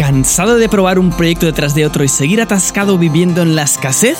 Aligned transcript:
¿Cansado 0.00 0.56
de 0.56 0.70
probar 0.70 0.98
un 0.98 1.10
proyecto 1.10 1.44
detrás 1.44 1.74
de 1.74 1.84
otro 1.84 2.02
y 2.02 2.08
seguir 2.08 2.40
atascado 2.40 2.96
viviendo 2.96 3.42
en 3.42 3.54
la 3.54 3.64
escasez? 3.64 4.16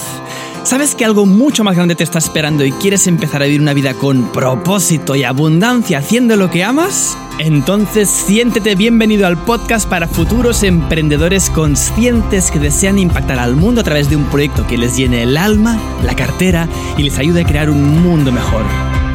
¿Sabes 0.63 0.95
que 0.95 1.07
algo 1.07 1.25
mucho 1.25 1.65
más 1.65 1.75
grande 1.75 1.95
te 1.95 2.05
está 2.05 2.19
esperando 2.19 2.67
y 2.67 2.73
quieres 2.73 3.07
empezar 3.07 3.43
a 3.43 3.47
vivir 3.47 3.63
una 3.63 3.73
vida 3.73 3.95
con 3.95 4.31
propósito 4.31 5.17
y 5.17 5.25
abundancia 5.25 5.97
haciendo 5.97 6.37
lo 6.37 6.51
que 6.51 6.65
amas? 6.65 7.17
Entonces 7.39 8.11
siéntete 8.11 8.75
bienvenido 8.75 9.27
al 9.27 9.39
podcast 9.39 9.89
para 9.89 10.07
futuros 10.07 10.65
emprendedores 10.65 11.49
conscientes 11.49 12.51
que 12.51 12.59
desean 12.59 12.99
impactar 12.99 13.39
al 13.39 13.57
mundo 13.57 13.81
a 13.81 13.85
través 13.85 14.11
de 14.11 14.17
un 14.17 14.25
proyecto 14.25 14.67
que 14.67 14.77
les 14.77 14.99
llene 14.99 15.23
el 15.23 15.39
alma, 15.39 15.81
la 16.05 16.15
cartera 16.15 16.69
y 16.99 17.05
les 17.05 17.19
ayude 17.19 17.41
a 17.41 17.47
crear 17.47 17.71
un 17.71 18.03
mundo 18.03 18.33
mejor. 18.33 18.65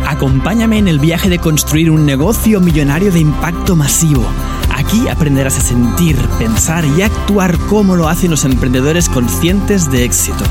Acompáñame 0.08 0.80
en 0.80 0.88
el 0.88 0.98
viaje 0.98 1.30
de 1.30 1.38
construir 1.38 1.92
un 1.92 2.08
negocio 2.08 2.60
millonario 2.60 3.12
de 3.12 3.20
impacto 3.20 3.76
masivo 3.76 4.26
Aquí 4.78 5.07
aprenderás 5.07 5.57
a 5.57 5.62
sentir, 5.62 6.18
pensar 6.38 6.84
y 6.84 7.02
actuar 7.02 7.58
como 7.70 7.95
lo 7.95 8.09
hacen 8.09 8.30
los 8.30 8.44
emprendedores 8.44 9.08
conscientes 9.08 9.90
de 9.90 10.04
éxito. 10.04 10.44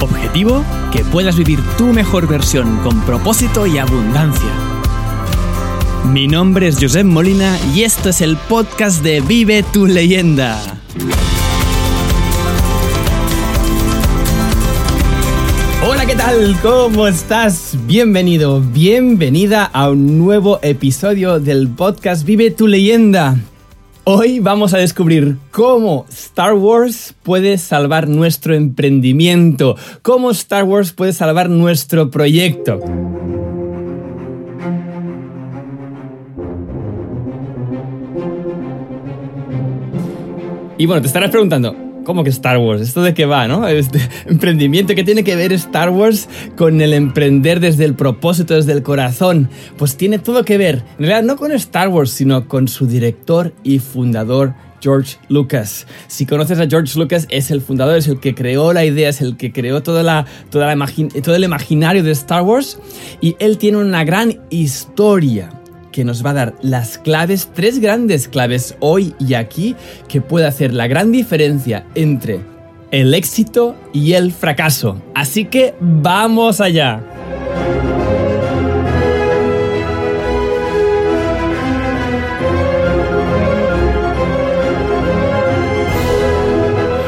Objetivo, 0.00 0.64
que 0.92 1.04
puedas 1.04 1.36
vivir 1.36 1.58
tu 1.76 1.86
mejor 1.86 2.28
versión 2.28 2.78
con 2.84 3.00
propósito 3.00 3.66
y 3.66 3.78
abundancia. 3.78 4.48
Mi 6.12 6.28
nombre 6.28 6.68
es 6.68 6.78
Josep 6.80 7.04
Molina 7.04 7.58
y 7.74 7.82
esto 7.82 8.10
es 8.10 8.20
el 8.20 8.36
podcast 8.36 9.02
de 9.02 9.20
Vive 9.20 9.64
tu 9.64 9.86
leyenda. 9.86 10.60
Hola, 15.84 16.06
¿qué 16.06 16.14
tal? 16.14 16.56
¿Cómo 16.62 17.08
estás? 17.08 17.76
Bienvenido, 17.88 18.60
bienvenida 18.60 19.64
a 19.64 19.90
un 19.90 20.18
nuevo 20.18 20.60
episodio 20.62 21.40
del 21.40 21.66
podcast 21.66 22.24
Vive 22.24 22.52
tu 22.52 22.68
leyenda. 22.68 23.36
Hoy 24.04 24.40
vamos 24.40 24.74
a 24.74 24.78
descubrir 24.78 25.36
cómo 25.52 26.06
Star 26.10 26.54
Wars 26.54 27.14
puede 27.22 27.56
salvar 27.56 28.08
nuestro 28.08 28.52
emprendimiento, 28.52 29.76
cómo 30.02 30.32
Star 30.32 30.64
Wars 30.64 30.92
puede 30.92 31.12
salvar 31.12 31.48
nuestro 31.48 32.10
proyecto. 32.10 32.80
Y 40.78 40.86
bueno, 40.86 41.00
te 41.00 41.06
estarás 41.06 41.30
preguntando, 41.30 41.91
¿Cómo 42.04 42.24
que 42.24 42.30
Star 42.30 42.58
Wars? 42.58 42.80
¿Esto 42.80 43.02
de 43.02 43.14
qué 43.14 43.26
va, 43.26 43.46
no? 43.46 43.66
Este 43.68 44.00
emprendimiento, 44.26 44.94
¿qué 44.94 45.04
tiene 45.04 45.24
que 45.24 45.36
ver 45.36 45.52
Star 45.52 45.90
Wars 45.90 46.28
con 46.56 46.80
el 46.80 46.92
emprender 46.94 47.60
desde 47.60 47.84
el 47.84 47.94
propósito, 47.94 48.54
desde 48.54 48.72
el 48.72 48.82
corazón? 48.82 49.48
Pues 49.76 49.96
tiene 49.96 50.18
todo 50.18 50.44
que 50.44 50.58
ver, 50.58 50.82
en 50.98 51.06
realidad 51.06 51.22
no 51.22 51.36
con 51.36 51.52
Star 51.52 51.88
Wars, 51.88 52.10
sino 52.10 52.48
con 52.48 52.68
su 52.68 52.86
director 52.86 53.52
y 53.62 53.78
fundador 53.78 54.54
George 54.80 55.16
Lucas. 55.28 55.86
Si 56.08 56.26
conoces 56.26 56.58
a 56.58 56.66
George 56.66 56.98
Lucas, 56.98 57.26
es 57.30 57.50
el 57.52 57.60
fundador, 57.60 57.96
es 57.96 58.08
el 58.08 58.18
que 58.18 58.34
creó 58.34 58.72
la 58.72 58.84
idea, 58.84 59.08
es 59.08 59.20
el 59.20 59.36
que 59.36 59.52
creó 59.52 59.82
toda 59.82 60.02
la, 60.02 60.26
toda 60.50 60.74
la 60.74 60.86
todo 61.22 61.36
el 61.36 61.44
imaginario 61.44 62.02
de 62.02 62.10
Star 62.10 62.42
Wars 62.42 62.78
y 63.20 63.36
él 63.38 63.58
tiene 63.58 63.78
una 63.78 64.04
gran 64.04 64.40
historia 64.50 65.61
que 65.92 66.04
nos 66.04 66.24
va 66.24 66.30
a 66.30 66.34
dar 66.34 66.54
las 66.62 66.98
claves, 66.98 67.50
tres 67.54 67.78
grandes 67.78 68.26
claves 68.26 68.74
hoy 68.80 69.14
y 69.20 69.34
aquí, 69.34 69.76
que 70.08 70.20
puede 70.20 70.46
hacer 70.46 70.72
la 70.72 70.88
gran 70.88 71.12
diferencia 71.12 71.86
entre 71.94 72.40
el 72.90 73.14
éxito 73.14 73.76
y 73.92 74.14
el 74.14 74.32
fracaso. 74.32 75.00
Así 75.14 75.44
que 75.44 75.74
vamos 75.80 76.60
allá. 76.60 77.11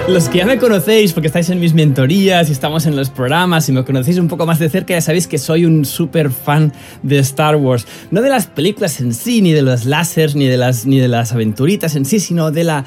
Los 0.08 0.28
que 0.28 0.38
ya 0.38 0.47
me 0.47 0.58
conocéis, 0.58 1.14
porque 1.14 1.28
estáis 1.28 1.48
en 1.48 1.58
mis 1.58 1.72
mentorías 1.72 2.50
y 2.50 2.52
estamos 2.52 2.84
en 2.84 2.94
los 2.94 3.08
programas 3.08 3.69
y 3.70 3.72
me 3.72 3.84
conocéis 3.84 4.19
un 4.19 4.28
poco 4.28 4.44
más 4.44 4.58
de 4.58 4.69
cerca, 4.69 4.92
ya 4.92 5.00
sabéis 5.00 5.27
que 5.27 5.38
soy 5.38 5.65
un 5.65 5.87
súper 5.87 6.31
fan 6.31 6.75
de 7.03 7.19
Star 7.20 7.56
Wars. 7.56 7.87
No 8.10 8.20
de 8.20 8.28
las 8.28 8.47
películas 8.47 9.00
en 9.00 9.15
sí, 9.15 9.41
ni 9.41 9.53
de 9.53 9.62
los 9.62 9.87
láseres, 9.87 10.37
ni 10.37 10.47
de 10.47 10.59
las, 10.59 10.84
ni 10.84 11.00
de 11.00 11.09
las 11.09 11.32
aventuritas 11.32 11.97
en 11.97 12.04
sí, 12.04 12.20
sino 12.20 12.50
de 12.50 12.65
la, 12.65 12.84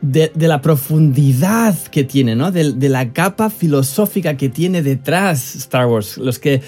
de, 0.00 0.30
la 0.34 0.62
profundidad 0.62 1.76
que 1.90 2.04
tiene, 2.04 2.34
¿no? 2.34 2.50
De, 2.50 2.88
la 2.88 3.12
capa 3.12 3.50
filosófica 3.50 4.38
que 4.38 4.48
tiene 4.48 4.82
detrás 4.82 5.56
Star 5.56 5.86
Wars. 5.86 6.16
Los 6.16 6.38
que 6.38 6.62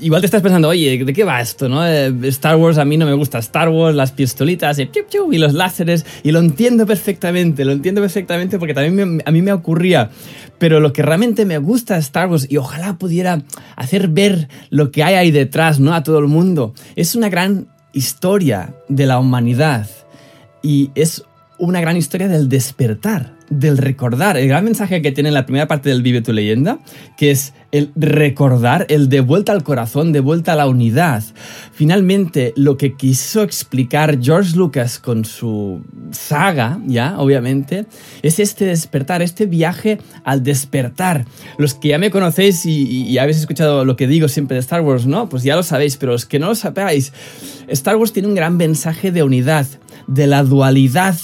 igual 0.00 0.20
te 0.20 0.26
estás 0.26 0.42
pensando, 0.42 0.68
oye, 0.68 1.04
¿de 1.04 1.12
qué 1.12 1.24
va 1.24 1.40
esto? 1.40 1.68
No? 1.68 1.86
Eh, 1.86 2.12
Star 2.24 2.56
Wars, 2.56 2.78
a 2.78 2.84
mí 2.84 2.96
no 2.96 3.06
me 3.06 3.14
gusta 3.14 3.38
Star 3.38 3.68
Wars, 3.68 3.94
las 3.96 4.12
pistolitas 4.12 4.78
y, 4.78 5.38
los 5.38 5.54
láseres, 5.54 6.04
y 6.22 6.32
lo 6.32 6.40
entiendo 6.40 6.86
perfectamente, 6.86 7.64
lo 7.64 7.72
entiendo 7.72 8.00
perfectamente 8.00 8.58
porque 8.58 8.74
también 8.74 9.22
a 9.24 9.30
mí 9.30 9.42
me 9.42 9.52
ocurría. 9.52 10.10
Pero 10.58 10.80
lo 10.80 10.92
que 10.92 11.02
realmente 11.02 11.44
me 11.44 11.58
gusta 11.58 11.94
de 11.94 12.00
Star 12.00 12.28
Wars, 12.28 12.46
y 12.48 12.56
ojalá 12.56 12.96
pudiera 12.98 13.42
hacer 13.76 14.08
ver 14.08 14.48
lo 14.70 14.90
que 14.90 15.02
hay 15.02 15.14
ahí 15.14 15.30
detrás, 15.30 15.80
¿no? 15.80 15.94
A 15.94 16.02
todo 16.02 16.18
el 16.18 16.26
mundo, 16.26 16.74
es 16.96 17.14
una 17.14 17.28
gran 17.28 17.68
historia 17.92 18.74
de 18.88 19.06
la 19.06 19.18
humanidad. 19.18 19.88
Y 20.62 20.90
es 20.94 21.22
una 21.58 21.80
gran 21.80 21.96
historia 21.96 22.28
del 22.28 22.48
despertar, 22.48 23.35
del 23.50 23.78
recordar. 23.78 24.36
El 24.36 24.48
gran 24.48 24.64
mensaje 24.64 25.02
que 25.02 25.12
tiene 25.12 25.30
la 25.30 25.46
primera 25.46 25.68
parte 25.68 25.88
del 25.88 26.02
Vive 26.02 26.22
tu 26.22 26.32
leyenda, 26.32 26.78
que 27.16 27.30
es 27.30 27.52
el 27.72 27.90
recordar, 27.94 28.86
el 28.88 29.08
de 29.08 29.20
vuelta 29.20 29.52
al 29.52 29.62
corazón, 29.62 30.12
de 30.12 30.20
vuelta 30.20 30.52
a 30.52 30.56
la 30.56 30.66
unidad. 30.66 31.22
Finalmente, 31.72 32.52
lo 32.56 32.76
que 32.76 32.94
quiso 32.94 33.42
explicar 33.42 34.18
George 34.22 34.56
Lucas 34.56 34.98
con 34.98 35.24
su 35.24 35.82
saga, 36.10 36.80
ya, 36.86 37.18
obviamente, 37.18 37.86
es 38.22 38.38
este 38.38 38.64
despertar, 38.64 39.22
este 39.22 39.46
viaje 39.46 39.98
al 40.24 40.42
despertar. 40.42 41.26
Los 41.58 41.74
que 41.74 41.88
ya 41.88 41.98
me 41.98 42.10
conocéis 42.10 42.64
y, 42.66 43.04
y 43.06 43.18
habéis 43.18 43.38
escuchado 43.38 43.84
lo 43.84 43.96
que 43.96 44.06
digo 44.06 44.28
siempre 44.28 44.54
de 44.54 44.60
Star 44.60 44.80
Wars, 44.80 45.06
¿no? 45.06 45.28
Pues 45.28 45.42
ya 45.42 45.56
lo 45.56 45.62
sabéis, 45.62 45.96
pero 45.96 46.12
los 46.12 46.26
que 46.26 46.38
no 46.38 46.48
lo 46.48 46.54
sabéis, 46.54 47.12
Star 47.68 47.96
Wars 47.96 48.12
tiene 48.12 48.28
un 48.28 48.34
gran 48.34 48.56
mensaje 48.56 49.12
de 49.12 49.22
unidad, 49.22 49.66
de 50.06 50.26
la 50.26 50.42
dualidad 50.42 51.16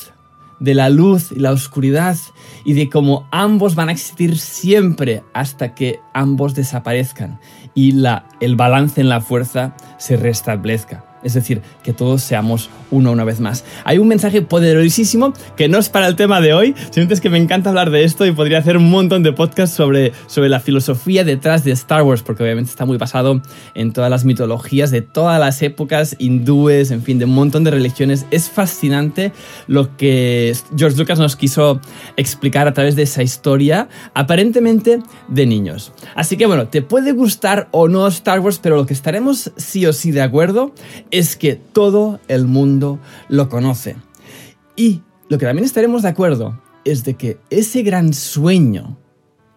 de 0.63 0.75
la 0.75 0.89
luz 0.89 1.33
y 1.33 1.41
la 1.41 1.51
oscuridad 1.51 2.17
y 2.65 2.75
de 2.75 2.89
cómo 2.89 3.27
ambos 3.31 3.75
van 3.75 3.89
a 3.89 3.93
existir 3.93 4.39
siempre 4.39 5.25
hasta 5.35 5.75
que 5.75 6.01
ambos 6.15 6.55
desaparezcan 6.55 7.41
y 7.75 7.93
la, 7.93 8.27
el 8.41 8.57
balance 8.57 9.01
en 9.01 9.09
la 9.09 9.21
fuerza 9.21 9.75
se 9.99 10.17
restablezca. 10.17 11.12
Es 11.23 11.35
decir, 11.35 11.63
que 11.83 11.93
todos 11.93 12.23
seamos 12.23 12.71
uno 12.91 13.13
una 13.13 13.25
vez 13.25 13.41
más. 13.41 13.65
Hay 13.85 13.99
un 13.99 14.09
mensaje 14.09 14.43
poderosísimo 14.43 15.33
que 15.57 15.69
no 15.69 15.79
es 15.79 15.89
para 15.89 16.07
el 16.07 16.17
tema 16.17 16.41
de 16.41 16.55
hoy, 16.55 16.75
sino 16.91 17.13
es 17.13 17.21
que 17.21 17.31
me 17.31 17.39
encanta 17.39 17.71
hablar 17.71 17.91
de 17.91 18.05
esto 18.05 18.27
y 18.27 18.33
podría 18.33 18.59
hacer 18.59 18.77
un 18.77 18.91
montón 18.91 19.23
de 19.23 19.33
podcasts 19.33 19.75
sobre, 19.75 20.13
sobre 20.27 20.49
la 20.49 20.61
filosofía 20.61 21.25
detrás 21.25 21.65
de 21.65 21.73
Star 21.73 22.03
Wars, 22.03 22.23
porque 22.23 22.43
obviamente 22.43 22.71
está 22.71 22.85
muy 22.85 22.99
basado 22.99 23.41
en 23.75 23.93
todas 23.93 24.11
las 24.11 24.25
mitologías 24.25 24.91
de 24.91 25.03
todas 25.03 25.39
las 25.39 25.63
épocas, 25.63 26.17
hindúes, 26.19 26.91
en 26.91 27.03
fin, 27.03 27.19
de 27.19 27.25
un 27.25 27.35
montón 27.35 27.65
de 27.65 27.71
religiones. 27.71 28.27
Es 28.31 28.51
fascinante 28.51 29.33
lo 29.67 29.97
que 29.97 30.55
George 30.77 30.99
Lucas 30.99 31.19
nos 31.19 31.37
quiso 31.37 31.81
explicar 32.17 32.69
a 32.69 32.73
través 32.73 32.97
de 32.97 33.03
esa 33.03 33.23
historia, 33.23 33.89
aparentemente 34.15 35.01
de 35.29 35.47
niños. 35.47 35.93
Así 36.15 36.37
que 36.37 36.47
bueno, 36.47 36.69
te 36.69 36.83
puede 36.83 37.13
gustar 37.13 37.69
o 37.71 37.89
no 37.89 38.07
Star 38.09 38.41
Wars, 38.41 38.59
pero 38.63 38.77
lo 38.77 38.87
que 38.87 38.95
estaremos 38.95 39.53
sí 39.57 39.87
o 39.87 39.93
sí 39.93 40.11
de 40.11 40.23
acuerdo 40.23 40.73
es 41.13 41.37
que 41.37 41.55
todo 41.55 42.19
el 42.27 42.47
mundo 42.47 42.99
lo 43.29 43.49
conoce. 43.49 43.95
Y 44.75 45.03
lo 45.29 45.39
que 45.39 45.47
también 45.47 45.65
estaremos 45.65 46.03
de 46.03 46.09
acuerdo 46.09 46.61
es 46.85 47.05
de 47.05 47.15
que 47.15 47.39
ese 47.51 47.83
gran 47.83 48.13
sueño 48.13 48.99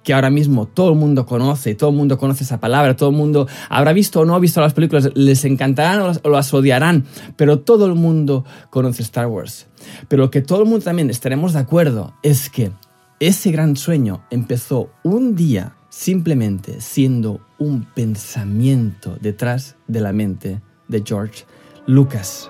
que 0.03 0.13
ahora 0.13 0.29
mismo 0.29 0.67
todo 0.67 0.91
el 0.91 0.99
mundo 0.99 1.25
conoce, 1.25 1.73
todo 1.73 1.89
el 1.89 1.95
mundo 1.95 2.19
conoce 2.19 2.43
esa 2.43 2.59
palabra, 2.59 2.95
todo 2.95 3.09
el 3.09 3.15
mundo 3.15 3.47
habrá 3.69 3.91
visto 3.91 4.19
o 4.19 4.25
no 4.25 4.35
ha 4.35 4.39
visto 4.39 4.61
las 4.61 4.73
películas, 4.73 5.09
les 5.15 5.43
encantarán 5.45 6.19
o 6.21 6.29
las, 6.29 6.53
odiarán, 6.53 7.05
pero 7.35 7.61
todo 7.61 7.87
el 7.87 7.95
mundo 7.95 8.45
conoce 8.69 9.01
Star 9.01 9.25
Wars. 9.25 9.65
Pero 10.07 10.23
lo 10.23 10.29
que 10.29 10.41
todo 10.41 10.61
el 10.61 10.69
mundo 10.69 10.85
también 10.85 11.09
estaremos 11.09 11.53
de 11.53 11.59
acuerdo 11.59 12.13
es 12.21 12.51
que 12.51 12.71
ese 13.19 13.49
gran 13.51 13.77
sueño 13.77 14.23
empezó 14.29 14.91
un 15.03 15.35
día 15.35 15.75
simplemente 15.89 16.81
siendo 16.81 17.41
un 17.57 17.85
pensamiento 17.95 19.17
detrás 19.19 19.75
de 19.87 20.01
la 20.01 20.13
mente 20.13 20.61
de 20.87 21.03
George 21.05 21.45
Lucas. 21.87 22.49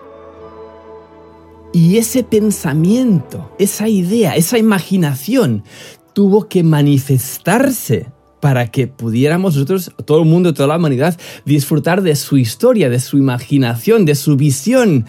Y 1.73 1.97
ese 1.97 2.23
pensamiento, 2.23 3.51
esa 3.59 3.89
idea, 3.89 4.35
esa 4.35 4.57
imaginación 4.57 5.63
tuvo 6.13 6.47
que 6.47 6.63
manifestarse 6.63 8.07
para 8.39 8.67
que 8.67 8.87
pudiéramos 8.87 9.55
nosotros, 9.55 9.91
todo 10.05 10.19
el 10.21 10.29
mundo, 10.29 10.53
toda 10.53 10.67
la 10.67 10.77
humanidad, 10.77 11.19
disfrutar 11.45 12.01
de 12.01 12.15
su 12.15 12.37
historia, 12.37 12.89
de 12.89 12.99
su 12.99 13.17
imaginación, 13.17 14.05
de 14.05 14.15
su 14.15 14.37
visión. 14.37 15.05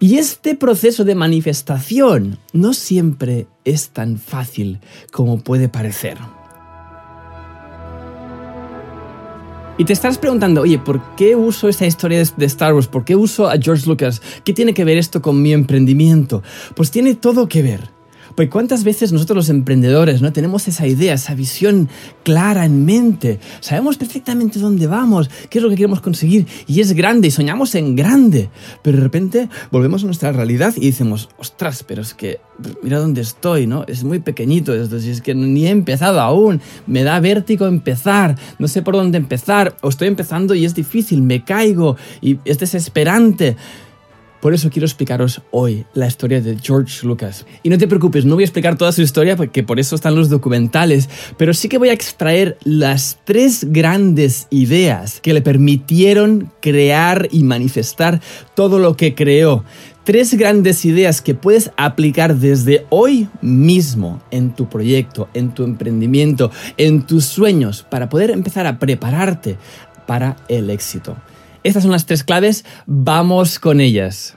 Y 0.00 0.16
este 0.16 0.54
proceso 0.54 1.04
de 1.04 1.14
manifestación 1.14 2.38
no 2.52 2.72
siempre 2.72 3.46
es 3.64 3.90
tan 3.90 4.18
fácil 4.18 4.80
como 5.12 5.38
puede 5.40 5.68
parecer. 5.68 6.16
Y 9.80 9.84
te 9.86 9.94
estás 9.94 10.18
preguntando, 10.18 10.60
oye, 10.60 10.78
¿por 10.78 11.00
qué 11.16 11.34
uso 11.34 11.66
esta 11.66 11.86
historia 11.86 12.22
de 12.36 12.44
Star 12.44 12.74
Wars? 12.74 12.86
¿Por 12.86 13.02
qué 13.02 13.16
uso 13.16 13.48
a 13.48 13.56
George 13.56 13.88
Lucas? 13.88 14.20
¿Qué 14.44 14.52
tiene 14.52 14.74
que 14.74 14.84
ver 14.84 14.98
esto 14.98 15.22
con 15.22 15.40
mi 15.40 15.54
emprendimiento? 15.54 16.42
Pues 16.76 16.90
tiene 16.90 17.14
todo 17.14 17.48
que 17.48 17.62
ver. 17.62 17.99
Pues 18.34 18.48
cuántas 18.48 18.84
veces 18.84 19.12
nosotros 19.12 19.36
los 19.36 19.48
emprendedores 19.48 20.22
no 20.22 20.32
tenemos 20.32 20.68
esa 20.68 20.86
idea, 20.86 21.14
esa 21.14 21.34
visión 21.34 21.88
clara 22.22 22.64
en 22.64 22.84
mente. 22.84 23.40
Sabemos 23.60 23.96
perfectamente 23.96 24.58
dónde 24.58 24.86
vamos, 24.86 25.30
qué 25.48 25.58
es 25.58 25.62
lo 25.62 25.70
que 25.70 25.76
queremos 25.76 26.00
conseguir 26.00 26.46
y 26.66 26.80
es 26.80 26.92
grande 26.92 27.28
y 27.28 27.30
soñamos 27.30 27.74
en 27.74 27.96
grande. 27.96 28.50
Pero 28.82 28.98
de 28.98 29.02
repente 29.02 29.48
volvemos 29.70 30.02
a 30.02 30.06
nuestra 30.06 30.32
realidad 30.32 30.74
y 30.76 30.86
decimos, 30.86 31.28
ostras, 31.38 31.84
pero 31.86 32.02
es 32.02 32.14
que 32.14 32.40
mira 32.82 32.98
dónde 32.98 33.20
estoy, 33.20 33.66
¿no? 33.66 33.84
Es 33.86 34.04
muy 34.04 34.18
pequeñito 34.20 34.74
esto, 34.74 34.98
si 35.00 35.10
es 35.10 35.20
que 35.20 35.34
ni 35.34 35.66
he 35.66 35.70
empezado 35.70 36.20
aún, 36.20 36.60
me 36.86 37.02
da 37.02 37.20
vértigo 37.20 37.66
empezar, 37.66 38.36
no 38.58 38.68
sé 38.68 38.82
por 38.82 38.94
dónde 38.94 39.18
empezar, 39.18 39.76
o 39.82 39.88
estoy 39.88 40.08
empezando 40.08 40.54
y 40.54 40.64
es 40.64 40.74
difícil, 40.74 41.22
me 41.22 41.44
caigo 41.44 41.96
y 42.20 42.38
es 42.44 42.58
desesperante. 42.58 43.56
Por 44.40 44.54
eso 44.54 44.70
quiero 44.70 44.86
explicaros 44.86 45.42
hoy 45.50 45.84
la 45.92 46.06
historia 46.06 46.40
de 46.40 46.56
George 46.58 47.06
Lucas. 47.06 47.44
Y 47.62 47.68
no 47.68 47.76
te 47.76 47.86
preocupes, 47.86 48.24
no 48.24 48.36
voy 48.36 48.44
a 48.44 48.46
explicar 48.46 48.78
toda 48.78 48.90
su 48.92 49.02
historia 49.02 49.36
porque 49.36 49.62
por 49.62 49.78
eso 49.78 49.94
están 49.94 50.14
los 50.14 50.30
documentales, 50.30 51.10
pero 51.36 51.52
sí 51.52 51.68
que 51.68 51.76
voy 51.76 51.90
a 51.90 51.92
extraer 51.92 52.56
las 52.64 53.18
tres 53.24 53.66
grandes 53.70 54.46
ideas 54.50 55.20
que 55.20 55.34
le 55.34 55.42
permitieron 55.42 56.50
crear 56.60 57.28
y 57.30 57.44
manifestar 57.44 58.20
todo 58.54 58.78
lo 58.78 58.96
que 58.96 59.14
creó. 59.14 59.64
Tres 60.04 60.32
grandes 60.34 60.86
ideas 60.86 61.20
que 61.20 61.34
puedes 61.34 61.70
aplicar 61.76 62.34
desde 62.36 62.86
hoy 62.88 63.28
mismo 63.42 64.22
en 64.30 64.54
tu 64.54 64.68
proyecto, 64.68 65.28
en 65.34 65.52
tu 65.52 65.64
emprendimiento, 65.64 66.50
en 66.78 67.06
tus 67.06 67.26
sueños, 67.26 67.86
para 67.88 68.08
poder 68.08 68.30
empezar 68.30 68.66
a 68.66 68.78
prepararte 68.78 69.58
para 70.06 70.36
el 70.48 70.70
éxito. 70.70 71.16
Estas 71.62 71.82
son 71.82 71.92
las 71.92 72.06
tres 72.06 72.24
claves, 72.24 72.64
vamos 72.86 73.58
con 73.58 73.80
ellas. 73.80 74.36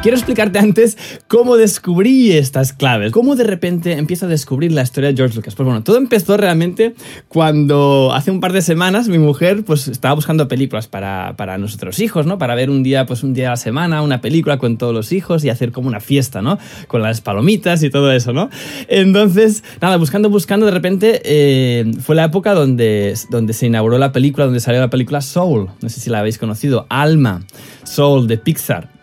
Quiero 0.00 0.16
explicarte 0.16 0.60
antes 0.60 0.96
cómo 1.26 1.56
descubrí 1.56 2.30
estas 2.30 2.72
claves, 2.72 3.10
cómo 3.10 3.34
de 3.34 3.42
repente 3.42 3.94
empiezo 3.94 4.26
a 4.26 4.28
descubrir 4.28 4.70
la 4.70 4.82
historia 4.82 5.10
de 5.10 5.16
George 5.16 5.34
Lucas. 5.34 5.56
Pues 5.56 5.64
bueno, 5.66 5.82
todo 5.82 5.96
empezó 5.96 6.36
realmente 6.36 6.94
cuando 7.26 8.12
hace 8.14 8.30
un 8.30 8.38
par 8.38 8.52
de 8.52 8.62
semanas 8.62 9.08
mi 9.08 9.18
mujer 9.18 9.64
pues 9.64 9.88
estaba 9.88 10.14
buscando 10.14 10.46
películas 10.46 10.86
para, 10.86 11.34
para 11.36 11.58
nuestros 11.58 11.98
hijos, 11.98 12.26
¿no? 12.26 12.38
Para 12.38 12.54
ver 12.54 12.70
un 12.70 12.84
día, 12.84 13.06
pues 13.06 13.24
un 13.24 13.34
día 13.34 13.48
a 13.48 13.50
la 13.50 13.56
semana, 13.56 14.00
una 14.02 14.20
película 14.20 14.56
con 14.58 14.78
todos 14.78 14.94
los 14.94 15.10
hijos 15.10 15.44
y 15.44 15.50
hacer 15.50 15.72
como 15.72 15.88
una 15.88 15.98
fiesta, 15.98 16.42
¿no? 16.42 16.60
Con 16.86 17.02
las 17.02 17.20
palomitas 17.20 17.82
y 17.82 17.90
todo 17.90 18.12
eso, 18.12 18.32
¿no? 18.32 18.50
Entonces, 18.86 19.64
nada, 19.80 19.96
buscando, 19.96 20.30
buscando, 20.30 20.66
de 20.66 20.72
repente 20.72 21.22
eh, 21.24 21.90
fue 22.00 22.14
la 22.14 22.22
época 22.22 22.54
donde, 22.54 23.14
donde 23.30 23.52
se 23.52 23.66
inauguró 23.66 23.98
la 23.98 24.12
película, 24.12 24.44
donde 24.44 24.60
salió 24.60 24.80
la 24.80 24.90
película 24.90 25.20
Soul, 25.20 25.70
no 25.82 25.88
sé 25.88 25.98
si 25.98 26.08
la 26.08 26.20
habéis 26.20 26.38
conocido, 26.38 26.86
Alma, 26.88 27.42
Soul 27.82 28.28
de 28.28 28.38
Pixar 28.38 28.97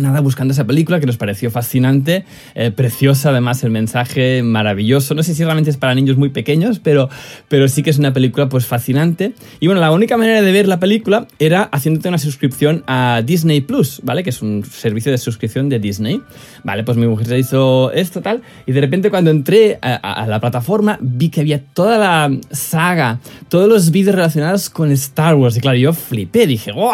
nada, 0.00 0.20
buscando 0.20 0.52
esa 0.52 0.66
película 0.66 1.00
que 1.00 1.06
nos 1.06 1.16
pareció 1.16 1.50
fascinante, 1.50 2.24
eh, 2.54 2.70
preciosa 2.70 3.30
además, 3.30 3.62
el 3.64 3.70
mensaje 3.70 4.42
maravilloso. 4.42 5.14
No 5.14 5.22
sé 5.22 5.34
si 5.34 5.44
realmente 5.44 5.70
es 5.70 5.76
para 5.76 5.94
niños 5.94 6.16
muy 6.16 6.28
pequeños, 6.30 6.78
pero, 6.78 7.08
pero 7.48 7.68
sí 7.68 7.82
que 7.82 7.90
es 7.90 7.98
una 7.98 8.12
película 8.12 8.48
pues 8.48 8.66
fascinante. 8.66 9.32
Y 9.60 9.66
bueno, 9.66 9.80
la 9.80 9.90
única 9.90 10.16
manera 10.16 10.42
de 10.42 10.52
ver 10.52 10.68
la 10.68 10.80
película 10.80 11.26
era 11.38 11.62
haciéndote 11.64 12.08
una 12.08 12.18
suscripción 12.18 12.84
a 12.86 13.22
Disney 13.24 13.60
Plus, 13.60 14.00
¿vale? 14.02 14.22
Que 14.22 14.30
es 14.30 14.42
un 14.42 14.64
servicio 14.64 15.12
de 15.12 15.18
suscripción 15.18 15.68
de 15.68 15.78
Disney. 15.78 16.20
Vale, 16.64 16.84
pues 16.84 16.96
mi 16.96 17.06
mujer 17.06 17.26
se 17.26 17.38
hizo 17.38 17.92
esto 17.92 18.20
tal, 18.20 18.42
y 18.66 18.72
de 18.72 18.80
repente 18.80 19.10
cuando 19.10 19.30
entré 19.30 19.78
a, 19.82 20.26
la 20.26 20.40
plataforma 20.40 20.98
vi 21.00 21.28
que 21.28 21.40
había 21.40 21.60
toda 21.64 21.98
la 21.98 22.30
saga, 22.50 23.20
todos 23.48 23.68
los 23.68 23.90
vídeos 23.90 24.14
relacionados 24.14 24.70
con 24.70 24.90
Star 24.92 25.34
Wars. 25.34 25.56
Y 25.56 25.60
claro, 25.60 25.78
yo 25.78 25.92
flipé, 25.92 26.46
dije, 26.46 26.72
¡wow! 26.72 26.92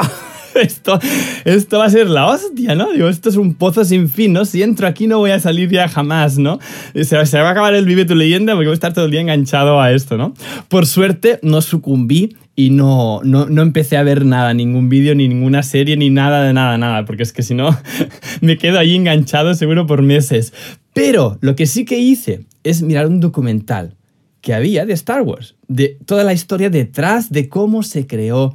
esto, 0.60 0.98
esto 1.44 1.78
va 1.78 1.86
a 1.86 1.90
ser 1.90 2.08
la 2.08 2.26
hostia, 2.26 2.74
¿no? 2.74 2.92
Digo, 2.92 3.08
esto 3.08 3.28
es 3.28 3.36
un 3.36 3.54
pozo 3.54 3.84
sin 3.84 4.08
fin, 4.08 4.32
¿no? 4.32 4.44
Si 4.44 4.62
entro 4.62 4.86
aquí 4.86 5.06
no 5.06 5.18
voy 5.18 5.30
a 5.30 5.40
salir 5.40 5.70
ya 5.70 5.88
jamás, 5.88 6.38
¿no? 6.38 6.58
Se, 6.94 7.04
se 7.04 7.38
va 7.38 7.48
a 7.48 7.50
acabar 7.52 7.74
el 7.74 7.84
Vive 7.84 8.04
tu 8.04 8.14
leyenda 8.14 8.54
porque 8.54 8.68
voy 8.68 8.72
a 8.72 8.74
estar 8.74 8.92
todo 8.92 9.06
el 9.06 9.10
día 9.10 9.20
enganchado 9.20 9.80
a 9.80 9.92
esto, 9.92 10.16
¿no? 10.16 10.34
Por 10.68 10.86
suerte 10.86 11.38
no 11.42 11.60
sucumbí 11.60 12.36
y 12.56 12.70
no, 12.70 13.20
no, 13.24 13.46
no, 13.46 13.62
empecé 13.62 13.96
a 13.96 14.04
ver 14.04 14.24
nada, 14.24 14.54
ningún 14.54 14.88
vídeo, 14.88 15.14
ni 15.14 15.26
ninguna 15.26 15.62
serie, 15.62 15.96
ni 15.96 16.10
nada 16.10 16.42
de 16.44 16.52
nada, 16.52 16.78
nada, 16.78 17.04
porque 17.04 17.24
es 17.24 17.32
que 17.32 17.42
si 17.42 17.54
no 17.54 17.76
me 18.40 18.58
quedo 18.58 18.78
ahí 18.78 18.94
enganchado 18.94 19.54
seguro 19.54 19.86
por 19.86 20.02
meses. 20.02 20.52
Pero 20.92 21.38
lo 21.40 21.56
que 21.56 21.66
sí 21.66 21.84
que 21.84 21.98
hice 21.98 22.44
es 22.62 22.82
mirar 22.82 23.08
un 23.08 23.20
documental 23.20 23.96
que 24.40 24.54
había 24.54 24.86
de 24.86 24.92
Star 24.92 25.22
Wars 25.22 25.56
de 25.68 25.98
toda 26.04 26.24
la 26.24 26.32
historia 26.32 26.70
detrás 26.70 27.30
de 27.30 27.48
cómo 27.48 27.82
se 27.82 28.06
creó 28.06 28.52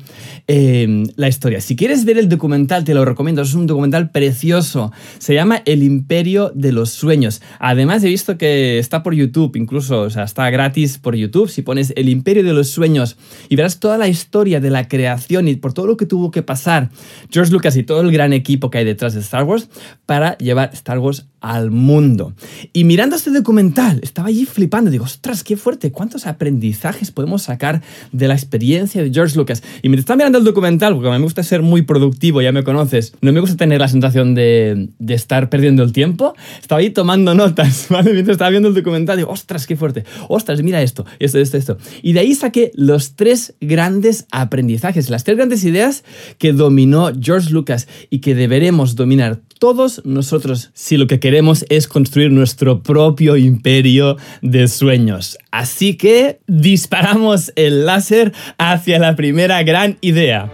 em, 0.48 1.06
la 1.16 1.28
historia. 1.28 1.62
Si 1.62 1.76
quieres 1.76 2.06
ver 2.06 2.18
el 2.18 2.30
documental, 2.30 2.84
te 2.84 2.94
lo 2.94 3.06
recomiendo. 3.06 3.42
Es 3.42 3.54
un 3.54 3.68
documental 3.68 4.12
precioso. 4.12 4.92
Se 5.18 5.34
llama 5.34 5.62
El 5.66 5.84
Imperio 5.84 6.52
de 6.54 6.72
los 6.72 6.92
Sueños. 6.92 7.42
Además, 7.60 8.04
he 8.04 8.08
visto 8.08 8.38
que 8.38 8.80
está 8.80 9.04
por 9.04 9.14
YouTube, 9.14 9.56
incluso, 9.56 10.02
o 10.02 10.10
sea, 10.10 10.24
está 10.24 10.50
gratis 10.50 10.98
por 10.98 11.16
YouTube. 11.16 11.50
Si 11.50 11.62
pones 11.62 11.94
El 11.96 12.10
Imperio 12.10 12.44
de 12.44 12.54
los 12.54 12.70
Sueños 12.70 13.18
y 13.50 13.56
verás 13.56 13.80
toda 13.80 13.98
la 13.98 14.08
historia 14.08 14.60
de 14.60 14.70
la 14.70 14.88
creación 14.88 15.48
y 15.48 15.56
por 15.56 15.74
todo 15.74 15.88
lo 15.88 15.98
que 15.98 16.06
tuvo 16.06 16.32
que 16.32 16.44
pasar 16.44 16.90
George 17.30 17.52
Lucas 17.52 17.76
y 17.76 17.84
todo 17.84 18.02
el 18.02 18.12
gran 18.12 18.34
equipo 18.34 18.70
que 18.70 18.80
hay 18.80 18.86
detrás 18.86 19.14
de 19.14 19.22
Star 19.22 19.44
Wars 19.44 19.70
para 20.06 20.38
llevar 20.38 20.72
Star 20.74 21.00
Wars 21.00 21.26
al 21.42 21.72
mundo. 21.72 22.34
Y 22.74 22.84
mirando 22.84 23.16
este 23.16 23.32
documental, 23.32 24.00
estaba 24.04 24.28
allí 24.28 24.46
flipando. 24.46 24.92
Digo, 24.92 25.06
ostras, 25.06 25.44
qué 25.44 25.56
fuerte, 25.56 25.92
cuántos 25.92 26.28
aprendizajes 26.28 26.99
podemos 27.12 27.44
sacar 27.44 27.82
de 28.12 28.28
la 28.28 28.34
experiencia 28.34 29.04
de 29.04 29.12
George 29.12 29.36
Lucas. 29.38 29.64
Y 29.82 29.90
mientras 29.90 30.02
estaba 30.02 30.18
mirando 30.18 30.38
el 30.38 30.44
documental, 30.44 30.94
porque 30.94 31.10
a 31.10 31.12
mí 31.12 31.18
me 31.18 31.24
gusta 31.24 31.44
ser 31.44 31.62
muy 31.62 31.82
productivo, 31.82 32.42
ya 32.42 32.52
me 32.52 32.64
conoces, 32.64 33.14
no 33.22 33.32
me 33.32 33.40
gusta 33.40 33.58
tener 33.58 33.80
la 33.80 33.88
sensación 33.88 34.36
de, 34.36 34.90
de 35.00 35.14
estar 35.14 35.50
perdiendo 35.50 35.84
el 35.84 35.92
tiempo, 35.92 36.34
estaba 36.62 36.80
ahí 36.80 36.90
tomando 36.90 37.34
notas, 37.34 37.88
¿vale? 37.90 38.14
Mientras 38.14 38.36
estaba 38.36 38.50
viendo 38.52 38.70
el 38.70 38.76
documental, 38.76 39.18
digo, 39.18 39.30
ostras, 39.30 39.68
qué 39.68 39.76
fuerte, 39.76 40.04
ostras, 40.28 40.62
mira 40.62 40.82
esto, 40.82 41.06
esto, 41.20 41.40
esto, 41.40 41.58
esto. 41.58 41.78
Y 42.02 42.14
de 42.14 42.22
ahí 42.22 42.36
saqué 42.36 42.72
los 42.76 43.16
tres 43.16 43.56
grandes 43.62 44.26
aprendizajes, 44.32 45.10
las 45.10 45.24
tres 45.24 45.38
grandes 45.38 45.64
ideas 45.64 46.04
que 46.38 46.54
dominó 46.54 47.12
George 47.20 47.52
Lucas 47.52 47.88
y 48.10 48.20
que 48.20 48.36
deberemos 48.36 48.96
dominar 48.96 49.42
todos 49.60 50.02
nosotros 50.06 50.72
si 50.74 50.98
lo 50.98 51.06
que 51.06 51.20
queremos 51.20 51.66
es 51.70 51.88
construir 51.88 52.32
nuestro 52.32 52.82
propio 52.82 53.36
imperio 53.36 54.18
de 54.42 54.68
sueños. 54.68 55.38
Así 55.52 55.96
que 55.96 56.40
disparamos 56.48 57.52
el 57.56 57.86
láser 57.86 58.34
hacia 58.58 59.00
la 59.00 59.16
primera 59.16 59.62
gran 59.64 59.98
idea. 60.02 60.50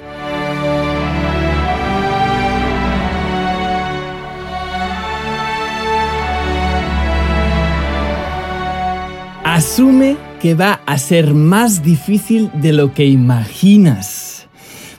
Asume 9.44 10.18
que 10.42 10.54
va 10.54 10.82
a 10.86 10.98
ser 10.98 11.34
más 11.34 11.82
difícil 11.82 12.50
de 12.56 12.74
lo 12.74 12.94
que 12.94 13.06
imaginas. 13.06 14.48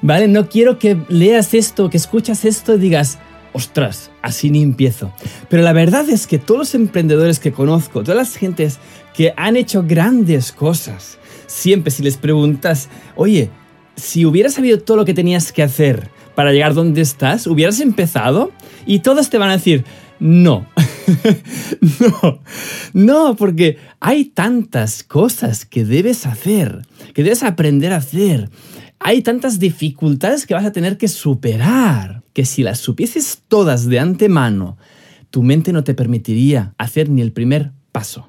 ¿Vale? 0.00 0.28
No 0.28 0.48
quiero 0.48 0.78
que 0.78 0.96
leas 1.08 1.52
esto, 1.52 1.90
que 1.90 1.96
escuchas 1.96 2.44
esto 2.44 2.76
y 2.76 2.78
digas, 2.78 3.18
ostras, 3.56 4.10
así 4.20 4.50
ni 4.50 4.62
empiezo. 4.62 5.12
Pero 5.48 5.62
la 5.62 5.72
verdad 5.72 6.08
es 6.10 6.26
que 6.26 6.38
todos 6.38 6.58
los 6.58 6.74
emprendedores 6.74 7.40
que 7.40 7.52
conozco, 7.52 8.02
todas 8.02 8.16
las 8.18 8.36
gentes 8.36 8.78
que 9.14 9.32
han 9.38 9.56
hecho 9.56 9.82
grandes 9.82 10.52
cosas, 10.52 11.16
siempre 11.46 11.90
si 11.90 12.02
les 12.02 12.18
preguntas, 12.18 12.90
oye, 13.14 13.48
si 13.96 14.26
hubieras 14.26 14.52
sabido 14.52 14.78
todo 14.78 14.98
lo 14.98 15.04
que 15.06 15.14
tenías 15.14 15.52
que 15.52 15.62
hacer 15.62 16.10
para 16.34 16.52
llegar 16.52 16.74
donde 16.74 17.00
estás, 17.00 17.46
¿hubieras 17.46 17.80
empezado? 17.80 18.52
Y 18.84 18.98
todos 18.98 19.30
te 19.30 19.38
van 19.38 19.48
a 19.48 19.56
decir, 19.56 19.86
no. 20.20 20.66
no, 22.00 22.40
no, 22.92 23.36
porque 23.36 23.78
hay 24.00 24.26
tantas 24.26 25.02
cosas 25.02 25.64
que 25.64 25.86
debes 25.86 26.26
hacer, 26.26 26.82
que 27.14 27.22
debes 27.22 27.42
aprender 27.42 27.94
a 27.94 27.96
hacer. 27.96 28.50
Hay 28.98 29.22
tantas 29.22 29.58
dificultades 29.58 30.46
que 30.46 30.54
vas 30.54 30.64
a 30.64 30.72
tener 30.72 30.98
que 30.98 31.08
superar 31.08 32.22
que 32.32 32.44
si 32.44 32.62
las 32.62 32.78
supieses 32.78 33.42
todas 33.48 33.86
de 33.86 33.98
antemano, 33.98 34.76
tu 35.30 35.42
mente 35.42 35.72
no 35.72 35.84
te 35.84 35.94
permitiría 35.94 36.74
hacer 36.78 37.08
ni 37.08 37.22
el 37.22 37.32
primer 37.32 37.72
paso. 37.92 38.28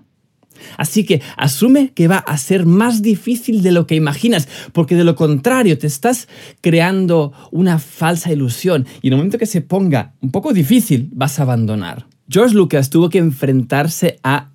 Así 0.77 1.05
que 1.05 1.21
asume 1.35 1.91
que 1.93 2.07
va 2.07 2.17
a 2.17 2.37
ser 2.37 2.65
más 2.65 3.01
difícil 3.01 3.61
de 3.61 3.71
lo 3.71 3.87
que 3.87 3.95
imaginas, 3.95 4.47
porque 4.73 4.95
de 4.95 5.03
lo 5.03 5.15
contrario 5.15 5.77
te 5.77 5.87
estás 5.87 6.27
creando 6.61 7.33
una 7.51 7.79
falsa 7.79 8.31
ilusión 8.31 8.85
y 9.01 9.07
en 9.07 9.13
el 9.13 9.17
momento 9.17 9.37
que 9.37 9.45
se 9.45 9.61
ponga 9.61 10.13
un 10.21 10.31
poco 10.31 10.53
difícil 10.53 11.09
vas 11.13 11.39
a 11.39 11.43
abandonar. 11.43 12.07
George 12.29 12.55
Lucas 12.55 12.89
tuvo 12.89 13.09
que 13.09 13.19
enfrentarse 13.19 14.19
a 14.23 14.49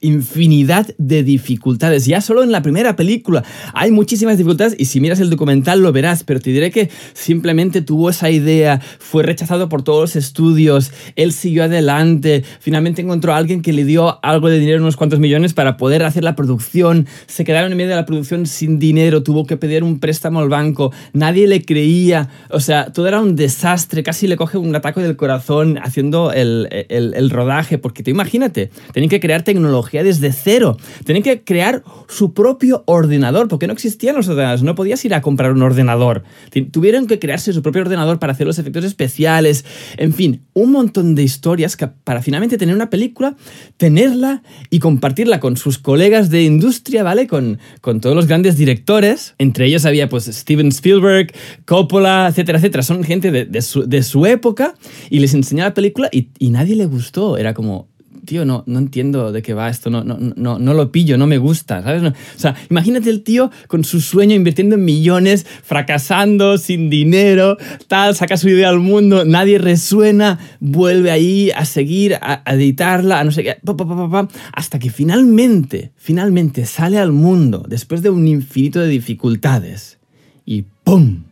infinidad 0.00 0.86
de 0.98 1.22
dificultades. 1.22 2.06
Ya 2.06 2.20
solo 2.20 2.42
en 2.42 2.52
la 2.52 2.62
primera 2.62 2.96
película 2.96 3.44
hay 3.74 3.90
muchísimas 3.90 4.38
dificultades 4.38 4.74
y 4.78 4.86
si 4.86 5.00
miras 5.00 5.20
el 5.20 5.30
documental 5.30 5.80
lo 5.80 5.92
verás, 5.92 6.24
pero 6.24 6.40
te 6.40 6.50
diré 6.50 6.70
que 6.70 6.90
simplemente 7.12 7.82
tuvo 7.82 8.10
esa 8.10 8.30
idea, 8.30 8.80
fue 8.98 9.22
rechazado 9.22 9.68
por 9.68 9.82
todos 9.82 10.00
los 10.00 10.16
estudios, 10.16 10.92
él 11.16 11.32
siguió 11.32 11.64
adelante, 11.64 12.44
finalmente 12.60 13.02
encontró 13.02 13.34
a 13.34 13.36
alguien 13.36 13.62
que 13.62 13.72
le 13.72 13.84
dio 13.84 14.24
algo 14.24 14.48
de 14.48 14.58
dinero, 14.58 14.80
unos 14.80 14.96
cuantos 14.96 15.18
millones 15.18 15.52
para 15.52 15.76
poder 15.76 16.02
hacer 16.02 16.24
la 16.24 16.34
producción, 16.34 17.06
se 17.26 17.44
quedaron 17.44 17.72
en 17.72 17.76
medio 17.76 17.90
de 17.90 17.96
la 17.96 18.06
producción 18.06 18.46
sin 18.46 18.78
dinero, 18.78 19.22
tuvo 19.22 19.46
que 19.46 19.56
pedir 19.56 19.84
un 19.84 20.00
préstamo 20.00 20.40
al 20.40 20.48
banco, 20.48 20.92
nadie 21.12 21.46
le 21.46 21.62
creía, 21.62 22.28
o 22.48 22.60
sea, 22.60 22.92
todo 22.92 23.06
era 23.06 23.20
un 23.20 23.36
desastre, 23.36 24.02
casi 24.02 24.26
le 24.26 24.36
coge 24.36 24.56
un 24.56 24.74
ataque 24.74 25.00
del 25.00 25.16
corazón 25.16 25.78
haciendo 25.82 26.32
el, 26.32 26.68
el 26.88 27.30
rodaje, 27.30 27.76
porque 27.78 28.02
te 28.02 28.10
imagínate, 28.10 28.70
tenían 28.92 29.10
que 29.10 29.20
crear 29.20 29.42
tecnología 29.42 29.89
desde 29.92 30.32
cero. 30.32 30.76
Tenían 31.04 31.22
que 31.22 31.42
crear 31.42 31.82
su 32.08 32.32
propio 32.32 32.82
ordenador, 32.86 33.48
porque 33.48 33.66
no 33.66 33.72
existían 33.72 34.16
los 34.16 34.28
ordenadores, 34.28 34.62
no 34.62 34.74
podías 34.74 35.04
ir 35.04 35.14
a 35.14 35.20
comprar 35.20 35.52
un 35.52 35.62
ordenador. 35.62 36.22
Tuvieron 36.70 37.06
que 37.06 37.18
crearse 37.18 37.52
su 37.52 37.62
propio 37.62 37.82
ordenador 37.82 38.18
para 38.18 38.32
hacer 38.32 38.46
los 38.46 38.58
efectos 38.58 38.84
especiales, 38.84 39.64
en 39.96 40.12
fin, 40.12 40.42
un 40.54 40.72
montón 40.72 41.14
de 41.14 41.22
historias 41.22 41.76
para 42.04 42.22
finalmente 42.22 42.58
tener 42.58 42.74
una 42.74 42.90
película, 42.90 43.36
tenerla 43.76 44.42
y 44.70 44.78
compartirla 44.78 45.40
con 45.40 45.56
sus 45.56 45.78
colegas 45.78 46.30
de 46.30 46.42
industria, 46.44 47.02
¿vale? 47.02 47.26
Con, 47.26 47.58
todos 48.00 48.14
los 48.14 48.26
grandes 48.26 48.56
directores. 48.56 49.34
Entre 49.38 49.66
ellos 49.66 49.84
había 49.84 50.08
pues 50.08 50.24
Steven 50.24 50.68
Spielberg, 50.68 51.32
Coppola, 51.64 52.28
etcétera, 52.28 52.58
etcétera. 52.58 52.82
Son 52.82 53.02
gente 53.04 53.30
de, 53.30 54.02
su, 54.02 54.26
época 54.26 54.74
y 55.08 55.20
les 55.20 55.34
enseñaba 55.34 55.70
la 55.70 55.74
película 55.74 56.08
y 56.12 56.50
nadie 56.50 56.76
le 56.76 56.86
gustó. 56.86 57.36
Era 57.36 57.54
como, 57.54 57.88
tío, 58.30 58.44
no, 58.44 58.62
no 58.68 58.78
entiendo 58.78 59.32
de 59.32 59.42
qué 59.42 59.54
va 59.54 59.68
esto, 59.68 59.90
no, 59.90 60.04
no, 60.04 60.16
no, 60.16 60.60
no 60.60 60.72
lo 60.72 60.92
pillo, 60.92 61.18
no 61.18 61.26
me 61.26 61.38
gusta, 61.38 61.82
¿sabes? 61.82 62.00
o 62.04 62.38
sea, 62.38 62.54
imagínate 62.70 63.10
el 63.10 63.24
tío 63.24 63.50
con 63.66 63.82
su 63.82 64.00
sueño 64.00 64.36
invirtiendo 64.36 64.76
en 64.76 64.84
millones, 64.84 65.44
fracasando, 65.64 66.56
sin 66.56 66.90
dinero, 66.90 67.56
tal, 67.88 68.14
saca 68.14 68.36
su 68.36 68.48
idea 68.48 68.68
al 68.68 68.78
mundo, 68.78 69.24
nadie 69.24 69.58
resuena, 69.58 70.38
vuelve 70.60 71.10
ahí 71.10 71.50
a 71.50 71.64
seguir, 71.64 72.14
a, 72.22 72.44
editarla, 72.46 73.18
a 73.18 73.24
no 73.24 73.32
sé 73.32 73.42
qué, 73.42 73.56
hasta 74.52 74.78
que 74.78 74.90
finalmente, 74.90 75.90
finalmente 75.96 76.66
sale 76.66 76.98
al 76.98 77.10
mundo 77.10 77.64
después 77.68 78.00
de 78.00 78.10
un 78.10 78.28
infinito 78.28 78.78
de 78.78 78.86
dificultades 78.86 79.98
y 80.46 80.66
¡pum! 80.84 81.24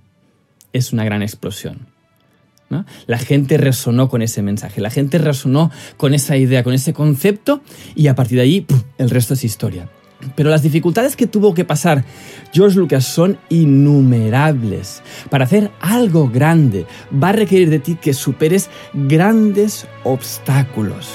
Es 0.73 0.93
una 0.93 1.05
gran 1.05 1.23
explosión. 1.23 1.88
La 3.07 3.19
gente 3.19 3.57
resonó 3.57 4.09
con 4.09 4.23
ese 4.23 4.43
mensaje, 4.43 4.81
la 4.81 4.91
gente 4.91 5.19
resonó 5.19 5.71
con 5.97 6.15
esa 6.15 6.37
idea, 6.37 6.63
con 6.63 6.75
ese 6.75 6.93
concepto 6.93 7.63
y 7.95 8.09
a 8.09 8.15
partir 8.15 8.37
de 8.37 8.43
ahí 8.43 8.67
el 8.99 9.11
resto 9.11 9.35
es 9.35 9.45
historia. 9.45 9.89
Pero 10.35 10.51
las 10.51 10.63
dificultades 10.63 11.17
que 11.17 11.27
tuvo 11.27 11.55
que 11.55 11.65
pasar 11.65 12.05
George 12.53 12.77
Lucas 12.77 13.05
son 13.05 13.39
innumerables. 13.49 15.03
Para 15.31 15.45
hacer 15.45 15.71
algo 15.81 16.29
grande 16.29 16.87
va 17.13 17.31
a 17.31 17.33
requerir 17.33 17.71
de 17.71 17.79
ti 17.79 17.97
que 18.01 18.13
superes 18.13 18.69
grandes 18.93 19.87
obstáculos. 20.05 21.09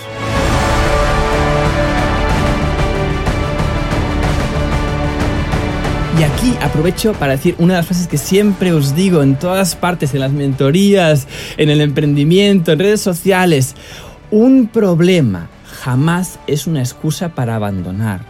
Y 6.19 6.21
aquí 6.21 6.53
aprovecho 6.61 7.13
para 7.13 7.31
decir 7.31 7.55
una 7.57 7.73
de 7.73 7.79
las 7.79 7.87
frases 7.87 8.07
que 8.07 8.19
siempre 8.19 8.71
os 8.71 8.95
digo 8.95 9.23
en 9.23 9.35
todas 9.35 9.75
partes, 9.75 10.13
en 10.13 10.19
las 10.19 10.31
mentorías, 10.31 11.27
en 11.57 11.71
el 11.71 11.81
emprendimiento, 11.81 12.71
en 12.71 12.79
redes 12.79 13.01
sociales. 13.01 13.75
Un 14.29 14.67
problema 14.67 15.49
jamás 15.65 16.37
es 16.45 16.67
una 16.67 16.81
excusa 16.81 17.29
para 17.29 17.55
abandonar. 17.55 18.21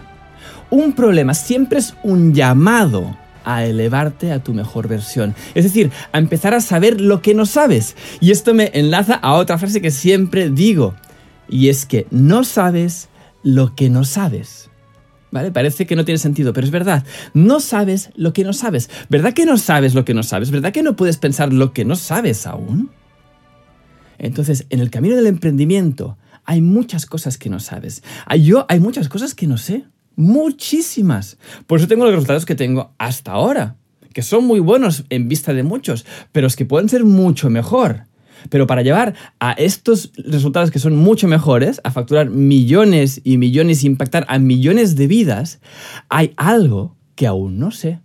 Un 0.69 0.93
problema 0.93 1.33
siempre 1.33 1.79
es 1.79 1.93
un 2.03 2.33
llamado 2.33 3.17
a 3.43 3.65
elevarte 3.65 4.31
a 4.31 4.41
tu 4.41 4.53
mejor 4.53 4.87
versión. 4.87 5.35
Es 5.53 5.65
decir, 5.65 5.91
a 6.13 6.19
empezar 6.19 6.53
a 6.53 6.61
saber 6.61 7.01
lo 7.01 7.21
que 7.21 7.33
no 7.35 7.45
sabes. 7.45 7.97
Y 8.21 8.31
esto 8.31 8.53
me 8.53 8.71
enlaza 8.73 9.15
a 9.15 9.33
otra 9.33 9.57
frase 9.57 9.81
que 9.81 9.91
siempre 9.91 10.49
digo. 10.49 10.95
Y 11.49 11.67
es 11.67 11.85
que 11.85 12.07
no 12.11 12.45
sabes 12.45 13.09
lo 13.43 13.75
que 13.75 13.89
no 13.89 14.05
sabes. 14.05 14.69
¿Vale? 15.33 15.51
Parece 15.51 15.87
que 15.87 15.95
no 15.95 16.05
tiene 16.05 16.19
sentido, 16.19 16.53
pero 16.53 16.63
es 16.63 16.69
verdad. 16.69 17.03
No 17.33 17.59
sabes 17.59 18.11
lo 18.15 18.33
que 18.33 18.43
no 18.43 18.53
sabes. 18.53 18.91
¿Verdad 19.09 19.33
que 19.33 19.47
no 19.47 19.57
sabes 19.57 19.95
lo 19.95 20.05
que 20.05 20.13
no 20.13 20.21
sabes? 20.21 20.51
¿Verdad 20.51 20.71
que 20.71 20.83
no 20.83 20.95
puedes 20.95 21.17
pensar 21.17 21.51
lo 21.51 21.73
que 21.73 21.85
no 21.85 21.95
sabes 21.95 22.45
aún? 22.45 22.91
Entonces, 24.19 24.67
en 24.69 24.79
el 24.79 24.91
camino 24.91 25.15
del 25.15 25.25
emprendimiento 25.25 26.19
hay 26.45 26.61
muchas 26.61 27.07
cosas 27.07 27.39
que 27.39 27.49
no 27.49 27.59
sabes. 27.59 28.03
Yo 28.41 28.67
hay 28.69 28.79
muchas 28.79 29.09
cosas 29.09 29.33
que 29.33 29.47
no 29.47 29.57
sé. 29.57 29.85
Muchísimas. 30.15 31.39
Por 31.65 31.79
eso 31.79 31.87
tengo 31.87 32.05
los 32.05 32.13
resultados 32.13 32.45
que 32.45 32.53
tengo 32.53 32.93
hasta 32.99 33.31
ahora. 33.31 33.77
Que 34.13 34.21
son 34.21 34.45
muy 34.45 34.59
buenos 34.59 35.03
en 35.09 35.29
vista 35.29 35.51
de 35.55 35.63
muchos, 35.63 36.05
pero 36.31 36.45
es 36.45 36.55
que 36.55 36.65
pueden 36.65 36.89
ser 36.89 37.05
mucho 37.05 37.49
mejor. 37.49 38.03
Pero 38.49 38.67
para 38.67 38.81
llevar 38.81 39.13
a 39.39 39.51
estos 39.53 40.11
resultados 40.17 40.71
que 40.71 40.79
son 40.79 40.95
mucho 40.95 41.27
mejores, 41.27 41.79
a 41.83 41.91
facturar 41.91 42.29
millones 42.29 43.21
y 43.23 43.37
millones 43.37 43.83
y 43.83 43.87
impactar 43.87 44.25
a 44.27 44.39
millones 44.39 44.95
de 44.95 45.07
vidas, 45.07 45.59
hay 46.09 46.33
algo 46.37 46.95
que 47.15 47.27
aún 47.27 47.59
no 47.59 47.71
sé. 47.71 47.99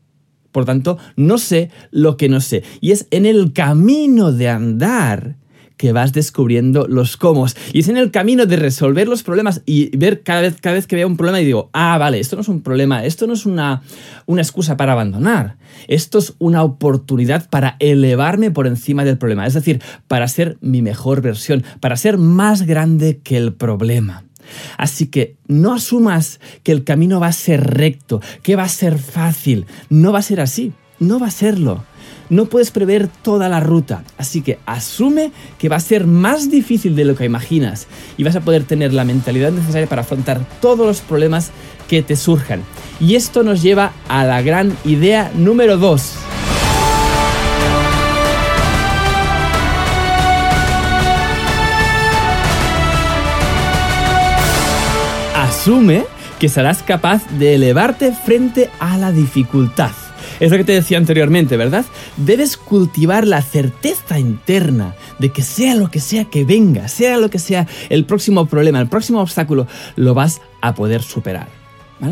Por 0.52 0.64
tanto, 0.64 0.98
no 1.16 1.38
sé 1.38 1.70
lo 1.90 2.16
que 2.16 2.28
no 2.28 2.40
sé. 2.40 2.62
Y 2.80 2.90
es 2.92 3.06
en 3.10 3.26
el 3.26 3.52
camino 3.52 4.32
de 4.32 4.48
andar 4.48 5.36
que 5.78 5.92
vas 5.92 6.12
descubriendo 6.12 6.86
los 6.86 7.16
cómo. 7.16 7.46
Y 7.72 7.80
es 7.80 7.88
en 7.88 7.96
el 7.96 8.10
camino 8.10 8.44
de 8.44 8.56
resolver 8.56 9.08
los 9.08 9.22
problemas 9.22 9.62
y 9.64 9.96
ver 9.96 10.22
cada 10.22 10.42
vez, 10.42 10.56
cada 10.60 10.74
vez 10.74 10.86
que 10.86 10.96
veo 10.96 11.06
un 11.06 11.16
problema 11.16 11.40
y 11.40 11.46
digo, 11.46 11.70
ah, 11.72 11.96
vale, 11.96 12.20
esto 12.20 12.36
no 12.36 12.42
es 12.42 12.48
un 12.48 12.60
problema, 12.60 13.04
esto 13.04 13.26
no 13.26 13.32
es 13.32 13.46
una, 13.46 13.82
una 14.26 14.42
excusa 14.42 14.76
para 14.76 14.92
abandonar, 14.92 15.56
esto 15.86 16.18
es 16.18 16.34
una 16.38 16.62
oportunidad 16.62 17.48
para 17.48 17.76
elevarme 17.78 18.50
por 18.50 18.66
encima 18.66 19.04
del 19.04 19.16
problema, 19.16 19.46
es 19.46 19.54
decir, 19.54 19.80
para 20.08 20.28
ser 20.28 20.58
mi 20.60 20.82
mejor 20.82 21.22
versión, 21.22 21.64
para 21.80 21.96
ser 21.96 22.18
más 22.18 22.62
grande 22.62 23.20
que 23.22 23.38
el 23.38 23.54
problema. 23.54 24.24
Así 24.76 25.06
que 25.06 25.36
no 25.46 25.74
asumas 25.74 26.40
que 26.62 26.72
el 26.72 26.84
camino 26.84 27.20
va 27.20 27.28
a 27.28 27.32
ser 27.32 27.62
recto, 27.62 28.20
que 28.42 28.56
va 28.56 28.64
a 28.64 28.68
ser 28.68 28.98
fácil. 28.98 29.66
No 29.90 30.12
va 30.12 30.20
a 30.20 30.22
ser 30.22 30.40
así, 30.40 30.72
no 30.98 31.18
va 31.18 31.28
a 31.28 31.30
serlo. 31.30 31.84
No 32.30 32.44
puedes 32.44 32.70
prever 32.70 33.08
toda 33.08 33.48
la 33.48 33.60
ruta, 33.60 34.04
así 34.18 34.42
que 34.42 34.58
asume 34.66 35.32
que 35.58 35.70
va 35.70 35.76
a 35.76 35.80
ser 35.80 36.06
más 36.06 36.50
difícil 36.50 36.94
de 36.94 37.06
lo 37.06 37.14
que 37.14 37.24
imaginas 37.24 37.86
y 38.18 38.24
vas 38.24 38.36
a 38.36 38.42
poder 38.42 38.64
tener 38.64 38.92
la 38.92 39.04
mentalidad 39.04 39.50
necesaria 39.50 39.88
para 39.88 40.02
afrontar 40.02 40.40
todos 40.60 40.86
los 40.86 41.00
problemas 41.00 41.50
que 41.88 42.02
te 42.02 42.16
surjan. 42.16 42.62
Y 43.00 43.14
esto 43.14 43.42
nos 43.42 43.62
lleva 43.62 43.92
a 44.08 44.24
la 44.24 44.42
gran 44.42 44.76
idea 44.84 45.32
número 45.34 45.78
2. 45.78 46.12
Asume 55.34 56.04
que 56.38 56.50
serás 56.50 56.82
capaz 56.82 57.26
de 57.38 57.54
elevarte 57.54 58.12
frente 58.12 58.68
a 58.80 58.98
la 58.98 59.12
dificultad. 59.12 59.92
Es 60.40 60.50
lo 60.50 60.56
que 60.56 60.64
te 60.64 60.72
decía 60.72 60.98
anteriormente, 60.98 61.56
¿verdad? 61.56 61.84
Debes 62.16 62.56
cultivar 62.56 63.26
la 63.26 63.42
certeza 63.42 64.18
interna 64.18 64.94
de 65.18 65.30
que 65.30 65.42
sea 65.42 65.74
lo 65.74 65.90
que 65.90 66.00
sea 66.00 66.24
que 66.26 66.44
venga, 66.44 66.88
sea 66.88 67.16
lo 67.16 67.30
que 67.30 67.38
sea 67.38 67.66
el 67.88 68.04
próximo 68.04 68.46
problema, 68.46 68.80
el 68.80 68.88
próximo 68.88 69.20
obstáculo, 69.20 69.66
lo 69.96 70.14
vas 70.14 70.40
a 70.60 70.74
poder 70.74 71.02
superar. 71.02 71.57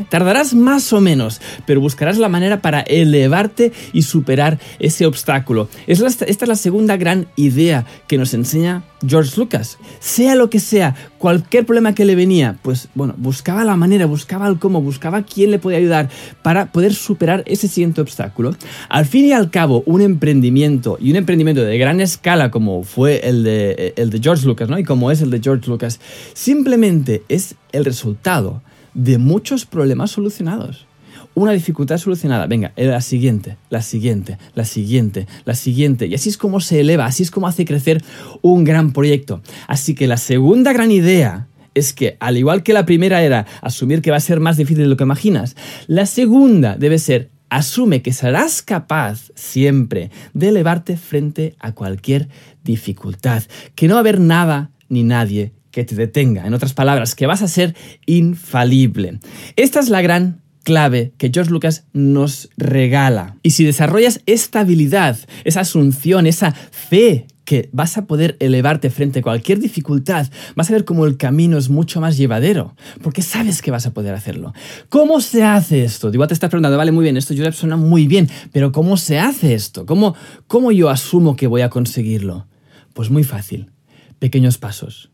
Tardarás 0.09 0.55
más 0.55 0.93
o 0.93 1.01
menos, 1.01 1.41
pero 1.67 1.81
buscarás 1.81 2.19
la 2.19 2.29
manera 2.29 2.61
para 2.61 2.81
elevarte 2.81 3.73
y 3.93 4.03
superar 4.03 4.59
ese 4.79 5.07
obstáculo. 5.07 5.69
esta 5.87 6.25
es 6.25 6.47
la 6.47 6.57
segunda 6.57 6.97
gran 6.97 7.27
idea 7.37 7.87
que 8.07 8.19
nos 8.19 8.35
enseña 8.35 8.85
George 9.07 9.33
Lucas. 9.37 9.79
Sea 10.01 10.35
lo 10.35 10.51
que 10.51 10.61
sea, 10.61 10.95
cualquier 11.19 11.67
problema 11.67 11.95
que 11.95 12.05
le 12.05 12.15
venía, 12.15 12.59
pues 12.63 12.89
bueno, 12.95 13.15
buscaba 13.17 13.65
la 13.65 13.77
manera, 13.77 14.07
buscaba 14.07 14.49
el 14.49 14.59
cómo, 14.59 14.81
buscaba 14.81 15.23
quién 15.23 15.51
le 15.51 15.59
podía 15.59 15.79
ayudar 15.79 16.09
para 16.43 16.73
poder 16.73 16.95
superar 16.95 17.43
ese 17.47 17.69
siguiente 17.69 18.01
obstáculo. 18.01 18.57
Al 18.89 19.07
fin 19.07 19.27
y 19.27 19.33
al 19.33 19.51
cabo, 19.51 19.83
un 19.87 20.01
emprendimiento 20.01 20.99
y 21.01 21.11
un 21.11 21.17
emprendimiento 21.17 21.63
de 21.63 21.79
gran 21.79 22.01
escala 22.01 22.51
como 22.51 22.83
fue 22.85 23.21
el 23.29 23.45
de, 23.45 23.95
el 23.97 24.11
de 24.11 24.21
George 24.21 24.47
Lucas, 24.47 24.69
¿no? 24.69 24.79
Y 24.79 24.85
como 24.85 25.11
es 25.11 25.21
el 25.21 25.31
de 25.31 25.41
George 25.41 25.69
Lucas, 25.69 26.01
simplemente 26.35 27.23
es 27.29 27.55
el 27.73 27.85
resultado 27.85 28.63
de 28.97 29.19
muchos 29.19 29.67
problemas 29.67 30.11
solucionados. 30.11 30.87
Una 31.35 31.53
dificultad 31.53 31.99
solucionada, 31.99 32.47
venga, 32.47 32.73
la 32.77 33.03
siguiente, 33.03 33.59
la 33.69 33.83
siguiente, 33.83 34.39
la 34.55 34.65
siguiente, 34.65 35.27
la 35.45 35.55
siguiente. 35.55 36.07
Y 36.07 36.15
así 36.15 36.31
es 36.31 36.39
como 36.39 36.61
se 36.61 36.81
eleva, 36.81 37.05
así 37.05 37.23
es 37.23 37.31
como 37.31 37.47
hace 37.47 37.67
crecer 37.67 38.03
un 38.41 38.65
gran 38.65 38.93
proyecto. 38.93 39.43
Así 39.69 39.95
que 39.95 40.07
la 40.07 40.17
segunda 40.17 40.73
gran 40.73 40.91
idea 40.91 41.47
es 41.75 41.93
que, 41.93 42.17
al 42.21 42.39
igual 42.39 42.63
que 42.63 42.73
la 42.73 42.87
primera 42.87 43.23
era 43.23 43.47
asumir 43.61 44.01
que 44.01 44.11
va 44.11 44.17
a 44.17 44.21
ser 44.21 44.41
más 44.41 44.57
difícil 44.57 44.85
de 44.85 44.89
lo 44.89 44.97
que 44.97 45.05
imaginas, 45.05 45.57
la 45.87 46.07
segunda 46.07 46.77
debe 46.77 46.99
ser 46.99 47.31
asume 47.51 48.01
que 48.01 48.15
serás 48.15 48.63
capaz 48.63 49.31
siempre 49.35 50.11
de 50.33 50.49
elevarte 50.49 50.97
frente 50.97 51.55
a 51.59 51.73
cualquier 51.73 52.29
dificultad, 52.65 53.43
que 53.75 53.89
no 53.89 53.95
va 53.95 53.99
a 53.99 54.01
haber 54.01 54.21
nada 54.21 54.71
ni 54.89 55.03
nadie 55.03 55.53
que 55.77 55.85
te 55.85 55.95
detenga. 55.95 56.47
En 56.47 56.55
otras 56.55 56.73
palabras, 56.73 57.15
que 57.15 57.27
vas 57.27 57.43
a 57.43 57.49
ser 57.49 57.77
infalible. 58.07 59.21
Esta 59.57 59.79
es 59.79 59.91
la 59.91 60.01
gran 60.01 60.41
clave 60.65 61.13
que 61.19 61.31
George 61.31 61.51
Lucas 61.51 61.85
nos 61.93 62.49
regala. 62.57 63.37
Y 63.43 63.51
si 63.51 63.63
desarrollas 63.63 64.23
esta 64.25 64.61
habilidad, 64.61 65.19
esa 65.45 65.61
asunción, 65.61 66.27
esa 66.27 66.53
fe 66.53 67.27
que 67.45 67.69
vas 67.73 67.99
a 67.99 68.07
poder 68.07 68.39
elevarte 68.41 68.89
frente 68.89 69.19
a 69.19 69.23
cualquier 69.23 69.59
dificultad, 69.59 70.27
vas 70.55 70.71
a 70.71 70.73
ver 70.73 70.87
cómo 70.87 71.05
el 71.05 71.19
camino 71.19 71.59
es 71.59 71.69
mucho 71.69 72.01
más 72.01 72.17
llevadero, 72.17 72.75
porque 73.03 73.21
sabes 73.21 73.61
que 73.61 73.71
vas 73.71 73.85
a 73.85 73.93
poder 73.93 74.15
hacerlo. 74.15 74.55
¿Cómo 74.89 75.21
se 75.21 75.45
hace 75.45 75.85
esto? 75.85 76.11
Igual 76.11 76.29
te 76.29 76.35
estás 76.35 76.49
preguntando, 76.49 76.79
vale, 76.79 76.91
muy 76.91 77.03
bien, 77.03 77.19
esto 77.19 77.35
Joseph 77.37 77.55
suena 77.55 77.77
muy 77.77 78.07
bien, 78.07 78.31
pero 78.51 78.73
¿cómo 78.73 78.97
se 78.97 79.19
hace 79.19 79.53
esto? 79.53 79.85
¿Cómo, 79.85 80.15
¿Cómo 80.47 80.73
yo 80.73 80.89
asumo 80.89 81.37
que 81.37 81.47
voy 81.47 81.61
a 81.61 81.69
conseguirlo? 81.69 82.47
Pues 82.95 83.11
muy 83.11 83.25
fácil, 83.25 83.71
pequeños 84.19 84.57
pasos, 84.57 85.11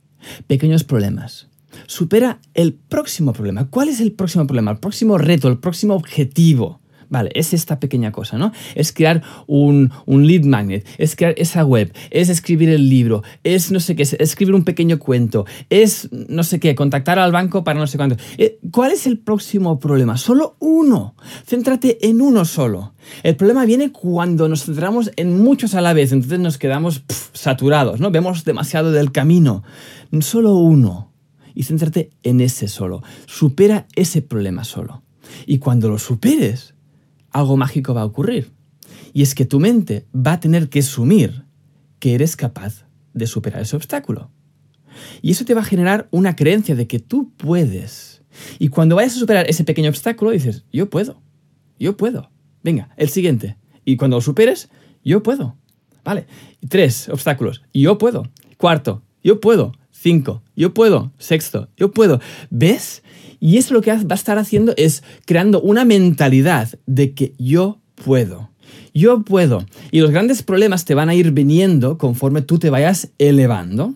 pequeños 0.47 0.85
problemas. 0.85 1.49
Supera 1.87 2.41
el 2.55 2.75
próximo 2.75 3.33
problema. 3.33 3.69
¿Cuál 3.69 3.89
es 3.89 4.01
el 4.01 4.13
próximo 4.13 4.47
problema? 4.47 4.73
El 4.73 4.79
próximo 4.79 5.17
reto, 5.19 5.49
el 5.49 5.59
próximo 5.59 5.95
objetivo. 5.95 6.82
Vale, 7.13 7.31
es 7.35 7.53
esta 7.53 7.79
pequeña 7.79 8.11
cosa, 8.11 8.39
¿no? 8.39 8.53
Es 8.75 8.91
crear 8.91 9.23
un, 9.47 9.93
lead 10.07 10.45
magnet, 10.45 10.89
es 10.97 11.15
crear 11.15 11.35
esa 11.37 11.63
web, 11.63 11.93
es 12.11 12.31
escribir 12.31 12.71
el 12.71 12.89
libro, 12.89 13.23
es 13.45 13.71
no 13.71 13.81
sé 13.81 13.95
qué, 13.95 14.05
es 14.05 14.15
escribir 14.15 14.55
un 14.55 14.65
pequeño 14.65 14.99
cuento, 14.99 15.45
es 15.69 16.09
no 16.11 16.43
sé 16.43 16.59
qué, 16.59 16.75
contactar 16.75 17.19
al 17.19 17.31
banco 17.31 17.65
para 17.65 17.79
no 17.79 17.87
sé 17.87 17.99
cuánto. 17.99 18.17
Eh, 18.39 18.59
¿Cuál 18.71 18.93
es 18.93 19.07
el 19.07 19.19
próximo 19.19 19.79
problema? 19.79 20.17
Solo 20.17 20.57
uno. 20.59 21.15
Céntrate 21.47 21.99
en 22.09 22.23
uno 22.23 22.47
solo. 22.47 22.95
El 23.23 23.37
problema 23.37 23.67
viene 23.67 23.93
cuando 23.93 24.49
nos 24.49 24.65
centramos 24.65 25.11
en 25.17 25.39
muchos 25.39 25.75
a 25.75 25.83
la 25.83 25.93
vez, 25.93 26.13
entonces 26.13 26.41
nos 26.41 26.57
quedamos 26.57 27.05
saturados, 27.35 28.01
¿no? 28.01 28.11
Vemos 28.11 28.47
demasiado 28.47 28.91
del 28.91 29.13
camino. 29.13 29.65
Solo 30.21 30.55
uno. 30.55 31.13
Y 31.55 31.65
céntrate 31.65 32.09
en 32.23 32.41
ese 32.41 32.69
solo. 32.69 33.03
Supera 33.27 33.87
ese 33.97 34.23
problema 34.23 34.65
solo. 34.65 35.03
Y 35.45 35.59
cuando 35.59 35.91
lo 35.91 35.99
superes, 35.99 36.73
algo 37.33 37.57
mágico 37.57 37.95
va 37.95 38.03
a 38.03 38.07
ocurrir. 38.07 38.53
Y 39.13 39.23
es 39.23 39.35
que 39.35 39.45
tu 39.45 39.61
mente 39.61 40.07
va 40.15 40.35
a 40.35 40.41
tener 40.41 40.69
que 40.69 40.81
asumir 40.81 41.45
que 41.99 42.15
eres 42.15 42.37
capaz 42.37 42.87
de 43.15 43.27
superar 43.27 43.63
ese 43.63 43.77
obstáculo. 43.77 44.31
Y 45.21 45.33
eso 45.33 45.45
te 45.45 45.55
va 45.55 45.61
a 45.61 45.65
generar 45.65 46.09
una 46.11 46.37
creencia 46.37 46.75
de 46.75 46.87
que 46.87 46.99
tú 46.99 47.33
puedes. 47.37 48.23
Y 48.59 48.69
cuando 48.69 48.97
vayas 48.97 49.17
a 49.17 49.21
superar 49.21 49.49
ese 49.49 49.65
pequeño 49.65 49.89
obstáculo, 49.89 50.31
dices, 50.31 50.65
yo 50.73 50.89
puedo, 50.89 51.23
yo 51.79 51.97
puedo. 51.97 52.31
Venga, 52.63 52.91
el 52.97 53.09
siguiente. 53.09 53.57
Y 53.85 53.97
cuando 53.97 54.17
lo 54.17 54.21
superes, 54.21 54.69
yo 55.05 55.23
puedo. 55.23 55.57
Vale, 56.05 56.27
tres 56.69 57.09
obstáculos, 57.09 57.63
yo 57.73 57.99
puedo. 57.99 58.25
Cuarto, 58.57 59.03
yo 59.23 59.41
puedo. 59.41 59.73
Cinco, 59.91 60.43
yo 60.57 60.75
puedo. 60.75 61.13
Sexto, 61.19 61.69
yo 61.77 61.93
puedo. 61.93 62.21
¿Ves? 62.51 63.03
Y 63.45 63.57
eso 63.57 63.75
lo 63.75 63.81
que 63.81 63.91
va 63.91 63.99
a 64.09 64.15
estar 64.15 64.39
haciendo 64.39 64.73
es 64.77 65.03
creando 65.27 65.61
una 65.61 65.85
mentalidad 65.85 66.79
de 66.87 67.13
que 67.13 67.35
yo 67.41 67.81
puedo. 67.97 68.51
Yo 68.95 69.25
puedo. 69.25 69.67
Y 69.91 69.99
los 69.99 70.13
grandes 70.13 70.45
problemas 70.45 70.85
te 70.85 70.95
van 70.95 71.09
a 71.09 71.15
ir 71.17 71.33
viniendo 71.33 71.99
conforme 71.99 72.43
tú 72.43 72.61
te 72.61 72.71
vayas 72.71 73.11
elevando. 73.19 73.95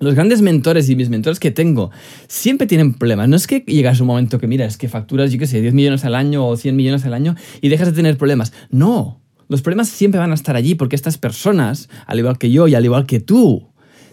Los 0.00 0.14
grandes 0.14 0.42
mentores 0.42 0.90
y 0.90 0.96
mis 0.96 1.08
mentores 1.08 1.40
que 1.40 1.50
tengo 1.50 1.90
siempre 2.26 2.66
tienen 2.66 2.92
problemas. 2.92 3.30
No 3.30 3.36
es 3.36 3.46
que 3.46 3.60
llegas 3.60 4.00
a 4.00 4.02
un 4.02 4.08
momento 4.08 4.38
que, 4.38 4.46
mira, 4.46 4.66
es 4.66 4.76
que 4.76 4.90
facturas, 4.90 5.32
yo 5.32 5.38
qué 5.38 5.46
sé, 5.46 5.62
10 5.62 5.72
millones 5.72 6.04
al 6.04 6.14
año 6.14 6.46
o 6.46 6.54
100 6.54 6.76
millones 6.76 7.06
al 7.06 7.14
año 7.14 7.36
y 7.62 7.70
dejas 7.70 7.88
de 7.88 7.94
tener 7.94 8.18
problemas. 8.18 8.52
No. 8.68 9.22
Los 9.48 9.62
problemas 9.62 9.88
siempre 9.88 10.20
van 10.20 10.30
a 10.30 10.34
estar 10.34 10.56
allí 10.56 10.74
porque 10.74 10.94
estas 10.94 11.16
personas, 11.16 11.88
al 12.06 12.18
igual 12.18 12.36
que 12.36 12.50
yo 12.50 12.68
y 12.68 12.74
al 12.74 12.84
igual 12.84 13.06
que 13.06 13.20
tú, 13.20 13.67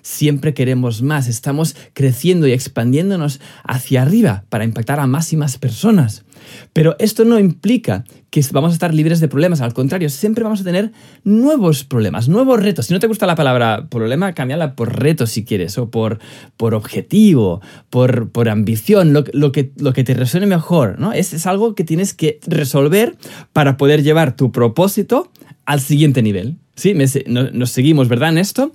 siempre 0.06 0.54
queremos 0.54 1.02
más, 1.02 1.28
estamos 1.28 1.76
creciendo 1.94 2.46
y 2.46 2.52
expandiéndonos 2.52 3.42
hacia 3.64 4.04
arriba 4.04 4.44
para 4.50 4.64
impactar 4.64 5.00
a 5.00 5.08
más 5.08 5.34
y 5.34 5.36
más 5.36 5.58
personas. 5.58 6.26
Pero 6.74 6.96
esto 7.00 7.26
no 7.26 7.40
implica 7.40 8.04
que 8.30 8.46
vamos 8.52 8.70
a 8.70 8.74
estar 8.74 8.94
libres 8.94 9.20
de 9.20 9.28
problemas, 9.28 9.62
al 9.62 9.74
contrario, 9.74 10.10
siempre 10.10 10.44
vamos 10.44 10.62
a 10.62 10.64
tener 10.64 10.92
nuevos 11.24 11.86
problemas, 11.86 12.30
nuevos 12.30 12.62
retos. 12.62 12.86
Si 12.86 12.94
no 12.94 13.00
te 13.00 13.08
gusta 13.08 13.26
la 13.26 13.34
palabra 13.34 13.88
problema, 13.90 14.34
cámbiala 14.34 14.76
por 14.76 15.02
reto 15.02 15.26
si 15.26 15.44
quieres, 15.44 15.76
o 15.80 15.90
por, 15.90 16.20
por 16.56 16.76
objetivo, 16.76 17.62
por, 17.90 18.30
por 18.30 18.48
ambición, 18.48 19.12
lo, 19.12 19.52
que, 19.52 19.72
lo 19.76 19.94
que 19.94 20.04
te 20.04 20.14
resuene 20.14 20.46
mejor. 20.46 21.00
¿no? 21.00 21.14
Es, 21.14 21.34
es 21.34 21.48
algo 21.48 21.74
que 21.74 21.84
tienes 21.84 22.14
que 22.14 22.40
resolver 22.46 23.18
para 23.54 23.76
poder 23.76 24.04
llevar 24.04 24.36
tu 24.36 24.52
propósito 24.52 25.32
al 25.66 25.82
siguiente 25.82 26.22
nivel. 26.22 26.58
¿Sí? 26.76 26.94
nos 27.26 27.72
seguimos, 27.72 28.08
¿verdad, 28.08 28.30
en 28.30 28.38
esto? 28.38 28.72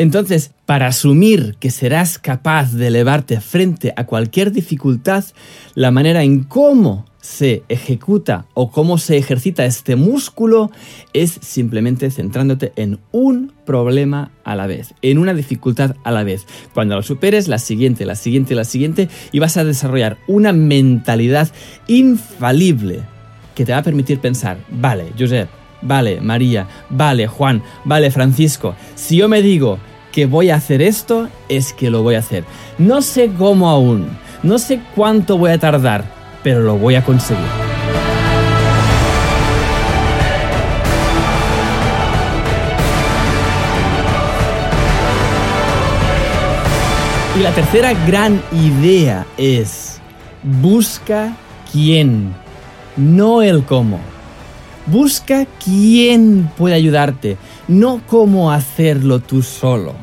Entonces, 0.00 0.52
para 0.64 0.86
asumir 0.86 1.56
que 1.60 1.70
serás 1.70 2.18
capaz 2.18 2.72
de 2.72 2.86
elevarte 2.86 3.38
frente 3.38 3.92
a 3.96 4.06
cualquier 4.06 4.50
dificultad, 4.50 5.26
la 5.74 5.90
manera 5.90 6.22
en 6.22 6.44
cómo 6.44 7.04
se 7.20 7.64
ejecuta 7.68 8.46
o 8.54 8.70
cómo 8.70 8.96
se 8.96 9.18
ejercita 9.18 9.66
este 9.66 9.96
músculo 9.96 10.70
es 11.12 11.32
simplemente 11.42 12.10
centrándote 12.10 12.72
en 12.76 12.98
un 13.12 13.52
problema 13.66 14.30
a 14.42 14.56
la 14.56 14.66
vez, 14.66 14.94
en 15.02 15.18
una 15.18 15.34
dificultad 15.34 15.94
a 16.02 16.10
la 16.12 16.24
vez. 16.24 16.46
Cuando 16.72 16.96
lo 16.96 17.02
superes, 17.02 17.46
la 17.46 17.58
siguiente, 17.58 18.06
la 18.06 18.14
siguiente, 18.14 18.54
la 18.54 18.64
siguiente, 18.64 19.10
y 19.32 19.38
vas 19.38 19.58
a 19.58 19.64
desarrollar 19.64 20.16
una 20.26 20.54
mentalidad 20.54 21.52
infalible 21.88 23.00
que 23.54 23.66
te 23.66 23.72
va 23.72 23.78
a 23.78 23.82
permitir 23.82 24.18
pensar, 24.18 24.56
vale, 24.70 25.12
Josep, 25.18 25.50
vale, 25.82 26.22
María, 26.22 26.66
vale, 26.88 27.26
Juan, 27.26 27.62
vale, 27.84 28.10
Francisco, 28.10 28.74
si 28.94 29.18
yo 29.18 29.28
me 29.28 29.42
digo 29.42 29.78
que 30.12 30.26
voy 30.26 30.50
a 30.50 30.56
hacer 30.56 30.82
esto, 30.82 31.28
es 31.48 31.72
que 31.72 31.90
lo 31.90 32.02
voy 32.02 32.16
a 32.16 32.18
hacer. 32.20 32.44
No 32.78 33.02
sé 33.02 33.30
cómo 33.36 33.68
aún, 33.68 34.08
no 34.42 34.58
sé 34.58 34.80
cuánto 34.94 35.38
voy 35.38 35.52
a 35.52 35.58
tardar, 35.58 36.04
pero 36.42 36.60
lo 36.60 36.76
voy 36.76 36.94
a 36.94 37.04
conseguir. 37.04 37.44
Y 47.38 47.42
la 47.42 47.52
tercera 47.52 47.94
gran 48.06 48.42
idea 48.52 49.24
es, 49.38 50.00
busca 50.42 51.34
quién, 51.72 52.34
no 52.96 53.40
el 53.40 53.64
cómo. 53.64 54.00
Busca 54.86 55.46
quién 55.62 56.50
puede 56.56 56.74
ayudarte, 56.74 57.36
no 57.68 58.02
cómo 58.06 58.50
hacerlo 58.50 59.20
tú 59.20 59.42
solo. 59.42 59.94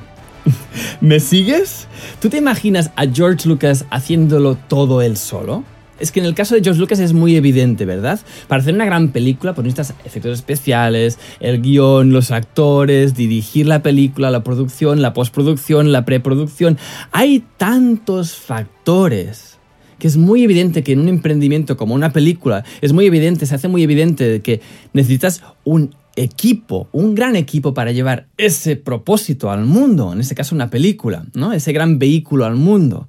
¿Me 1.01 1.19
sigues? 1.19 1.87
¿Tú 2.21 2.29
te 2.29 2.37
imaginas 2.37 2.91
a 2.95 3.05
George 3.05 3.47
Lucas 3.47 3.85
haciéndolo 3.89 4.55
todo 4.55 5.01
él 5.01 5.17
solo? 5.17 5.63
Es 5.99 6.11
que 6.11 6.19
en 6.19 6.27
el 6.27 6.35
caso 6.35 6.53
de 6.53 6.61
George 6.63 6.79
Lucas 6.79 6.99
es 6.99 7.13
muy 7.13 7.35
evidente, 7.35 7.85
¿verdad? 7.85 8.19
Para 8.47 8.61
hacer 8.61 8.75
una 8.75 8.85
gran 8.85 9.09
película, 9.09 9.55
pues 9.55 9.65
necesitas 9.65 9.95
efectos 10.05 10.33
especiales, 10.33 11.17
el 11.39 11.61
guion, 11.61 12.11
los 12.11 12.29
actores, 12.29 13.15
dirigir 13.15 13.65
la 13.65 13.81
película, 13.81 14.29
la 14.29 14.43
producción, 14.43 15.01
la 15.01 15.13
postproducción, 15.13 15.91
la 15.91 16.05
preproducción. 16.05 16.77
Hay 17.11 17.43
tantos 17.57 18.35
factores 18.35 19.56
que 19.99 20.07
es 20.07 20.17
muy 20.17 20.43
evidente 20.43 20.83
que 20.83 20.93
en 20.93 20.99
un 20.99 21.09
emprendimiento 21.09 21.77
como 21.77 21.95
una 21.95 22.13
película, 22.13 22.63
es 22.81 22.93
muy 22.93 23.05
evidente, 23.05 23.45
se 23.45 23.55
hace 23.55 23.67
muy 23.67 23.83
evidente 23.83 24.41
que 24.41 24.61
necesitas 24.93 25.43
un 25.63 25.95
equipo, 26.15 26.89
un 26.91 27.13
gran 27.15 27.35
equipo 27.35 27.73
para 27.73 27.91
llevar 27.91 28.27
ese 28.37 28.75
propósito 28.75 29.51
al 29.51 29.65
mundo, 29.65 30.13
en 30.13 30.19
este 30.19 30.35
caso 30.35 30.55
una 30.55 30.69
película, 30.69 31.25
¿no? 31.33 31.53
Ese 31.53 31.73
gran 31.73 31.99
vehículo 31.99 32.45
al 32.45 32.55
mundo. 32.55 33.07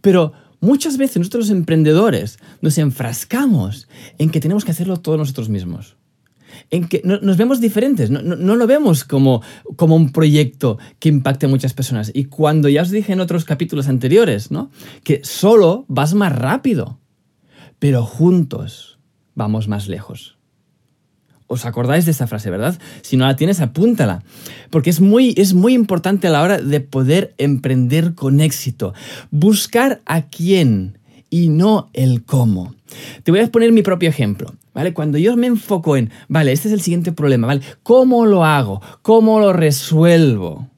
Pero 0.00 0.32
muchas 0.60 0.96
veces 0.96 1.18
nosotros 1.18 1.48
los 1.48 1.56
emprendedores 1.56 2.38
nos 2.60 2.78
enfrascamos 2.78 3.88
en 4.18 4.30
que 4.30 4.40
tenemos 4.40 4.64
que 4.64 4.72
hacerlo 4.72 4.96
todos 4.96 5.18
nosotros 5.18 5.48
mismos 5.48 5.97
en 6.70 6.88
que 6.88 7.02
nos 7.04 7.36
vemos 7.36 7.60
diferentes, 7.60 8.10
no, 8.10 8.56
lo 8.56 8.66
vemos 8.66 9.04
como, 9.04 9.42
como 9.76 9.96
un 9.96 10.12
proyecto 10.12 10.78
que 10.98 11.08
impacte 11.08 11.46
a 11.46 11.48
muchas 11.48 11.74
personas. 11.74 12.10
Y 12.14 12.24
cuando 12.24 12.68
ya 12.68 12.82
os 12.82 12.90
dije 12.90 13.12
en 13.12 13.20
otros 13.20 13.44
capítulos 13.44 13.88
anteriores, 13.88 14.50
¿no? 14.50 14.70
Que 15.04 15.20
solo 15.24 15.84
vas 15.88 16.14
más 16.14 16.34
rápido, 16.34 16.98
pero 17.78 18.04
juntos 18.04 18.98
vamos 19.34 19.68
más 19.68 19.88
lejos. 19.88 20.38
¿Os 21.50 21.64
acordáis 21.64 22.04
de 22.04 22.10
esa 22.10 22.26
frase, 22.26 22.50
verdad? 22.50 22.78
Si 23.00 23.16
no 23.16 23.26
la 23.26 23.34
tienes, 23.34 23.60
apúntala. 23.60 24.22
Porque 24.68 24.90
es 24.90 25.00
muy, 25.00 25.32
es 25.38 25.54
muy 25.54 25.72
importante 25.72 26.26
a 26.26 26.30
la 26.30 26.42
hora 26.42 26.58
de 26.58 26.80
poder 26.80 27.34
emprender 27.38 28.14
con 28.14 28.40
éxito. 28.40 28.92
Buscar 29.30 30.02
a 30.04 30.26
quién 30.26 30.97
y 31.30 31.48
no 31.48 31.90
el 31.92 32.24
cómo. 32.24 32.74
Te 33.22 33.30
voy 33.30 33.40
a 33.40 33.46
poner 33.48 33.72
mi 33.72 33.82
propio 33.82 34.08
ejemplo, 34.08 34.54
¿vale? 34.74 34.94
Cuando 34.94 35.18
yo 35.18 35.36
me 35.36 35.46
enfoco 35.46 35.96
en, 35.96 36.10
vale, 36.28 36.52
este 36.52 36.68
es 36.68 36.74
el 36.74 36.80
siguiente 36.80 37.12
problema, 37.12 37.46
¿vale? 37.46 37.60
¿Cómo 37.82 38.26
lo 38.26 38.44
hago? 38.44 38.80
¿Cómo 39.02 39.40
lo 39.40 39.52
resuelvo? 39.52 40.68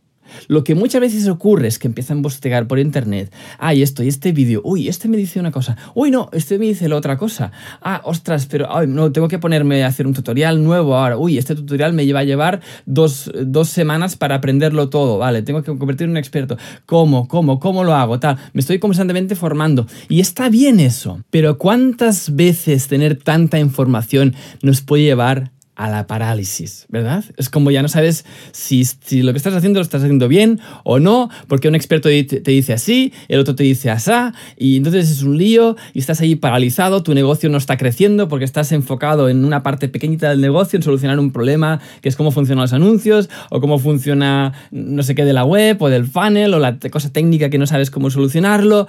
Lo 0.49 0.65
que 0.65 0.75
muchas 0.75 1.01
veces 1.01 1.29
ocurre 1.29 1.69
es 1.69 1.79
que 1.79 1.89
empiezan 1.89 2.17
a 2.17 2.21
investigar 2.21 2.67
por 2.67 2.79
internet. 2.79 3.33
Ay, 3.59 3.83
esto 3.83 4.03
y 4.03 4.09
este 4.09 4.33
vídeo. 4.33 4.61
Uy, 4.65 4.89
este 4.89 5.09
me 5.09 5.17
dice 5.17 5.41
una 5.41 5.51
cosa. 5.51 5.77
Uy, 5.95 6.11
no, 6.11 6.29
este 6.33 6.59
me 6.59 6.67
dice 6.67 6.89
la 6.89 6.97
otra 6.97 7.17
cosa. 7.17 7.53
Ah, 7.81 8.01
ostras, 8.05 8.47
pero 8.47 8.75
ay, 8.75 8.87
no, 8.87 9.13
tengo 9.13 9.29
que 9.29 9.39
ponerme 9.39 9.83
a 9.85 9.87
hacer 9.87 10.07
un 10.07 10.15
tutorial 10.15 10.63
nuevo 10.63 10.97
ahora. 10.97 11.17
Uy, 11.17 11.39
este 11.39 11.55
tutorial 11.55 11.93
me 11.93 12.07
lleva 12.07 12.21
a 12.21 12.25
llevar 12.25 12.61
dos, 12.87 13.31
dos 13.45 13.69
semanas 13.69 14.17
para 14.17 14.37
aprenderlo 14.37 14.89
todo. 14.89 15.19
Vale, 15.19 15.43
tengo 15.43 15.63
que 15.63 15.77
convertirme 15.77 16.11
en 16.11 16.11
un 16.13 16.17
experto. 16.19 16.57
¿Cómo? 16.87 17.29
¿Cómo? 17.29 17.59
¿Cómo 17.61 17.85
lo 17.85 17.95
hago? 17.95 18.19
Tal. 18.19 18.37
Me 18.53 18.61
estoy 18.61 18.79
constantemente 18.79 19.35
formando. 19.35 19.87
Y 20.09 20.21
está 20.21 20.49
bien 20.49 20.81
eso. 20.81 21.23
Pero 21.31 21.59
¿cuántas 21.59 22.35
veces 22.35 22.89
tener 22.89 23.17
tanta 23.17 23.59
información 23.59 24.35
nos 24.63 24.81
puede 24.81 25.05
llevar 25.05 25.51
a 25.81 25.89
la 25.89 26.07
parálisis, 26.07 26.85
¿verdad? 26.91 27.25
Es 27.39 27.49
como 27.49 27.71
ya 27.71 27.81
no 27.81 27.89
sabes 27.89 28.27
si, 28.53 28.85
si, 28.85 29.23
lo 29.23 29.33
que 29.33 29.39
estás 29.39 29.55
haciendo 29.55 29.79
lo 29.79 29.83
estás 29.83 30.03
haciendo 30.03 30.29
bien 30.29 30.61
o 30.85 30.99
no, 30.99 31.31
porque 31.49 31.69
un 31.69 31.75
experto 31.75 32.11
te, 32.11 32.43
dice 32.43 32.75
así, 32.75 33.15
el 33.29 33.41
otro 33.41 33.55
te 33.55 33.63
dice 33.63 33.89
asá, 33.89 34.35
y 34.59 34.77
entonces 34.77 35.11
es 35.11 35.23
un 35.23 35.39
lío 35.39 35.77
y 35.95 36.01
estás 36.01 36.21
ahí 36.21 36.37
paralizado, 36.37 37.03
tu 37.03 37.15
negocio 37.15 37.49
no 37.49 37.57
está 37.57 37.79
creciendo 37.79 38.29
porque 38.29 38.45
estás 38.45 38.73
enfocado 38.73 39.31
en 39.31 39.43
una 39.43 39.63
parte 39.63 39.89
pequeñita 39.89 40.29
del 40.29 40.43
negocio, 40.43 40.77
en 40.77 40.83
solucionar 40.83 41.19
un 41.19 41.33
problema, 41.33 41.81
que 42.03 42.11
es 42.11 42.17
cómo 42.17 42.31
funcionan 42.31 42.65
los 42.65 42.75
anuncios 42.75 43.31
o 43.49 43.63
cómo 43.63 43.79
funciona 43.79 44.53
no 44.71 45.03
sé 45.03 45.15
qué 45.15 45.25
de 45.25 45.33
la 45.33 45.47
web 45.47 45.81
o 45.81 45.89
del 45.89 46.07
funnel 46.07 46.53
o 46.53 46.59
la 46.59 46.79
cosa 46.91 47.11
técnica 47.11 47.49
que 47.49 47.57
no 47.57 47.67
sabes 47.67 47.91
cómo 47.91 48.11
solucionarlo. 48.11 48.87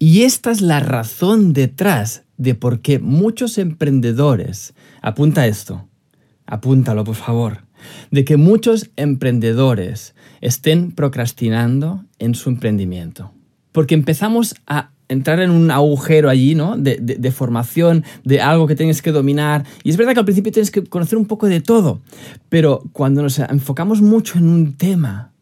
Y 0.00 0.22
esta 0.22 0.50
es 0.50 0.60
la 0.60 0.80
razón 0.80 1.52
detrás 1.52 2.24
de 2.36 2.56
por 2.56 2.80
qué 2.80 2.98
muchos 2.98 3.58
emprendedores, 3.58 4.74
apunta 5.02 5.46
esto, 5.46 5.86
apúntalo 6.52 7.02
por 7.02 7.14
favor, 7.14 7.64
de 8.10 8.24
que 8.26 8.36
muchos 8.36 8.90
emprendedores 8.96 10.14
estén 10.42 10.92
procrastinando 10.92 12.04
en 12.18 12.34
su 12.34 12.50
emprendimiento. 12.50 13.32
Porque 13.72 13.94
empezamos 13.94 14.54
a 14.66 14.90
entrar 15.08 15.40
en 15.40 15.50
un 15.50 15.70
agujero 15.70 16.28
allí, 16.28 16.54
¿no? 16.54 16.76
De, 16.76 17.30
formación, 17.30 18.04
de 18.24 18.42
algo 18.42 18.66
que 18.66 18.76
tienes 18.76 19.00
que 19.00 19.12
dominar. 19.12 19.64
Y 19.82 19.88
es 19.88 19.96
verdad 19.96 20.12
que 20.12 20.18
al 20.18 20.26
principio 20.26 20.52
tienes 20.52 20.70
que 20.70 20.84
conocer 20.84 21.16
un 21.16 21.24
poco 21.24 21.46
de 21.46 21.62
todo, 21.62 22.02
pero 22.50 22.82
cuando 22.92 23.22
nos 23.22 23.38
enfocamos 23.38 24.02
mucho 24.02 24.36
en 24.36 24.48
un 24.48 24.74
tema, 24.74 25.32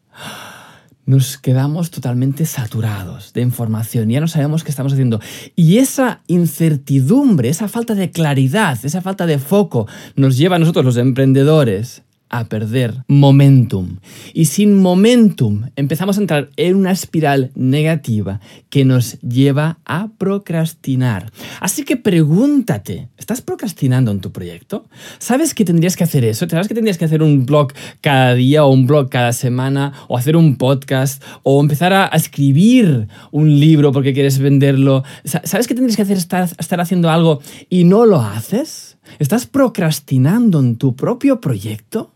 nos 1.05 1.37
quedamos 1.37 1.91
totalmente 1.91 2.45
saturados 2.45 3.33
de 3.33 3.41
información, 3.41 4.09
ya 4.09 4.19
no 4.19 4.27
sabemos 4.27 4.63
qué 4.63 4.69
estamos 4.69 4.93
haciendo. 4.93 5.19
Y 5.55 5.77
esa 5.77 6.21
incertidumbre, 6.27 7.49
esa 7.49 7.67
falta 7.67 7.95
de 7.95 8.11
claridad, 8.11 8.77
esa 8.83 9.01
falta 9.01 9.25
de 9.25 9.39
foco 9.39 9.87
nos 10.15 10.37
lleva 10.37 10.57
a 10.57 10.59
nosotros 10.59 10.85
los 10.85 10.97
emprendedores 10.97 12.03
a 12.31 12.45
perder 12.45 13.03
momentum. 13.07 13.97
Y 14.33 14.45
sin 14.45 14.77
momentum 14.77 15.65
empezamos 15.75 16.17
a 16.17 16.21
entrar 16.21 16.49
en 16.55 16.77
una 16.77 16.91
espiral 16.91 17.51
negativa 17.55 18.39
que 18.69 18.85
nos 18.85 19.19
lleva 19.19 19.77
a 19.85 20.07
procrastinar. 20.17 21.31
Así 21.59 21.83
que 21.83 21.97
pregúntate, 21.97 23.09
¿estás 23.17 23.41
procrastinando 23.41 24.11
en 24.11 24.21
tu 24.21 24.31
proyecto? 24.31 24.85
¿Sabes 25.19 25.53
que 25.53 25.65
tendrías 25.65 25.97
que 25.97 26.05
hacer 26.05 26.23
eso? 26.23 26.47
¿Sabes 26.49 26.69
que 26.69 26.73
tendrías 26.73 26.97
que 26.97 27.05
hacer 27.05 27.21
un 27.21 27.45
blog 27.45 27.73
cada 27.99 28.33
día 28.33 28.63
o 28.63 28.71
un 28.71 28.87
blog 28.87 29.09
cada 29.09 29.33
semana 29.33 29.93
o 30.07 30.17
hacer 30.17 30.37
un 30.37 30.55
podcast 30.55 31.21
o 31.43 31.59
empezar 31.61 31.93
a, 31.93 32.07
escribir 32.07 33.07
un 33.31 33.59
libro 33.59 33.91
porque 33.91 34.13
quieres 34.13 34.39
venderlo? 34.39 35.03
¿Sabes 35.25 35.67
que 35.67 35.75
tendrías 35.75 35.97
que 35.97 36.03
hacer 36.03 36.17
estar, 36.17 36.49
estar 36.57 36.79
haciendo 36.79 37.09
algo 37.09 37.41
y 37.69 37.83
no 37.83 38.05
lo 38.05 38.21
haces? 38.21 38.97
¿Estás 39.19 39.45
procrastinando 39.45 40.59
en 40.59 40.77
tu 40.77 40.95
propio 40.95 41.41
proyecto? 41.41 42.11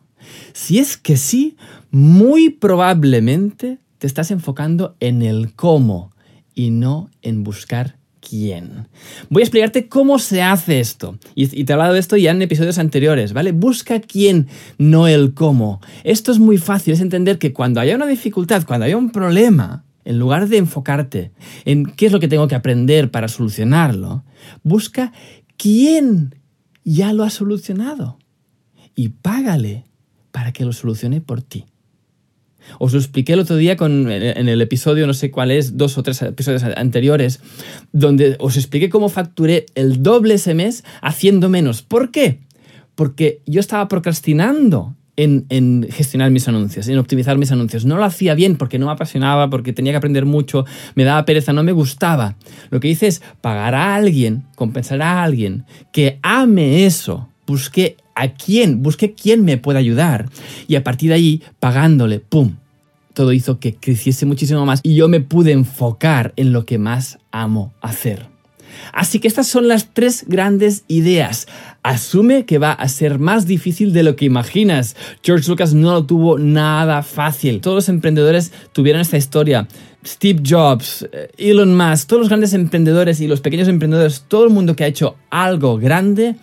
Si 0.54 0.80
es 0.80 0.98
que 0.98 1.18
sí, 1.18 1.58
muy 1.92 2.50
probablemente 2.50 3.80
te 3.98 4.08
estás 4.08 4.32
enfocando 4.32 4.96
en 5.00 5.22
el 5.22 5.54
cómo 5.54 6.12
y 6.54 6.70
no 6.70 7.10
en 7.22 7.44
buscar 7.44 7.98
quién. 8.28 8.88
Voy 9.30 9.42
a 9.42 9.46
explicarte 9.46 9.88
cómo 9.88 10.20
se 10.20 10.42
hace 10.42 10.80
esto. 10.80 11.18
Y, 11.36 11.64
te 11.64 11.72
he 11.72 11.74
hablado 11.74 11.94
de 11.94 12.00
esto 12.00 12.18
ya 12.18 12.32
en 12.32 12.42
episodios 12.42 12.78
anteriores, 12.78 13.34
¿vale? 13.34 13.52
Busca 13.52 14.00
quién, 14.00 14.48
no 14.78 15.08
el 15.08 15.34
cómo. 15.34 15.82
Esto 16.04 16.32
es 16.32 16.40
muy 16.40 16.58
fácil, 16.58 16.94
es 16.94 17.02
entender 17.02 17.38
que 17.38 17.54
cuando 17.54 17.80
haya 17.80 17.96
una 17.96 18.08
dificultad, 18.08 18.66
cuando 18.66 18.86
haya 18.86 18.98
un 18.98 19.12
problema, 19.12 19.86
en 20.06 20.20
lugar 20.20 20.48
de 20.48 20.58
enfocarte 20.58 21.32
en 21.66 21.86
qué 21.86 22.06
es 22.06 22.12
lo 22.12 22.20
que 22.20 22.28
tengo 22.28 22.48
que 22.48 22.56
aprender 22.56 23.12
para 23.12 23.28
solucionarlo, 23.28 24.24
busca 24.64 25.12
quién 25.58 26.36
ya 26.84 27.12
lo 27.12 27.24
ha 27.24 27.32
solucionado 27.32 28.20
y 28.96 29.10
págale 29.10 29.86
para 30.36 30.52
que 30.52 30.66
lo 30.66 30.74
solucione 30.74 31.22
por 31.22 31.42
ti. 31.42 31.64
Os 32.78 32.92
lo 32.92 33.00
expliqué 33.00 33.32
el 33.32 33.40
otro 33.40 33.56
día 33.56 33.78
en 33.80 34.50
el 34.50 34.62
episodio, 34.62 35.08
no 35.08 35.14
sé 35.14 35.32
cuál 35.32 35.50
es, 35.50 35.78
dos 35.78 35.98
o 35.98 36.04
tres 36.04 36.22
episodios 36.24 36.62
anteriores, 36.76 37.40
donde 37.94 38.36
os 38.42 38.58
expliqué 38.58 38.90
cómo 38.90 39.08
facturé 39.08 39.66
el 39.76 40.04
doble 40.04 40.34
ese 40.34 40.54
mes 40.54 40.84
haciendo 41.02 41.48
menos. 41.48 41.84
¿Por 41.84 42.12
qué? 42.12 42.42
Porque 42.96 43.40
yo 43.46 43.62
estaba 43.62 43.88
procrastinando 43.88 44.94
en, 45.16 45.46
en, 45.48 45.88
gestionar 45.90 46.32
mis 46.32 46.50
anuncios, 46.50 46.90
en 46.90 46.98
optimizar 46.98 47.38
mis 47.38 47.54
anuncios. 47.54 47.86
No 47.86 47.96
lo 47.96 48.04
hacía 48.04 48.36
bien 48.36 48.58
porque 48.58 48.78
no 48.78 48.88
me 48.88 48.92
apasionaba, 48.92 49.50
porque 49.50 49.72
tenía 49.72 49.94
que 49.94 50.00
aprender 50.00 50.26
mucho, 50.26 50.66
me 50.96 51.06
daba 51.06 51.24
pereza, 51.24 51.54
no 51.54 51.64
me 51.64 51.72
gustaba. 51.72 52.36
Lo 52.72 52.82
que 52.82 52.90
hice 52.90 53.08
es 53.08 53.22
pagar 53.40 53.74
a 53.74 53.96
alguien, 53.96 54.44
compensar 54.58 55.02
a 55.02 55.24
alguien 55.24 55.64
que 55.94 56.20
ame 56.24 56.86
eso. 56.86 57.30
Busqué 57.48 57.96
a 58.16 58.34
quién, 58.34 58.82
busqué 58.82 59.14
quién 59.14 59.44
me 59.44 59.58
puede 59.58 59.80
ayudar. 59.80 60.30
Y 60.68 60.76
a 60.76 60.84
partir 60.84 61.10
de 61.10 61.16
ahí, 61.16 61.44
pagándole, 61.60 62.20
¡pum! 62.20 62.56
Todo 63.14 63.32
hizo 63.32 63.60
que 63.60 63.76
creciese 63.76 64.26
muchísimo 64.26 64.66
más 64.66 64.82
y 64.84 64.96
yo 64.96 65.08
me 65.08 65.22
pude 65.22 65.52
enfocar 65.52 66.34
en 66.36 66.52
lo 66.52 66.66
que 66.66 66.78
más 66.78 67.20
amo 67.32 67.74
hacer. 67.82 68.28
Así 68.92 69.20
que 69.20 69.28
estas 69.28 69.48
son 69.48 69.68
las 69.68 69.94
tres 69.94 70.26
grandes 70.28 70.84
ideas. 70.88 71.48
Asume 71.84 72.46
que 72.46 72.58
va 72.58 72.72
a 72.72 72.88
ser 72.90 73.20
más 73.20 73.46
difícil 73.46 73.94
de 73.94 74.04
lo 74.04 74.16
que 74.16 74.26
imaginas. 74.26 74.96
George 75.24 75.50
Lucas 75.50 75.74
no 75.74 75.94
lo 75.94 76.06
tuvo 76.06 76.38
nada 76.38 77.04
fácil. 77.04 77.62
Todos 77.62 77.76
los 77.76 77.90
emprendedores 77.90 78.52
tuvieron 78.74 79.02
esta 79.02 79.18
historia. 79.18 79.68
Steve 80.06 80.42
Jobs, 80.46 81.08
eh, 81.12 81.30
Elon 81.38 81.76
Musk, 81.76 82.08
todos 82.08 82.22
los 82.22 82.30
grandes 82.30 82.54
emprendedores 82.54 83.22
y 83.22 83.28
los 83.28 83.42
pequeños 83.42 83.68
emprendedores, 83.68 84.26
todo 84.28 84.44
el 84.46 84.52
mundo 84.52 84.76
que 84.76 84.84
ha 84.84 84.88
hecho 84.88 85.16
algo 85.30 85.78
grande, 85.78 86.36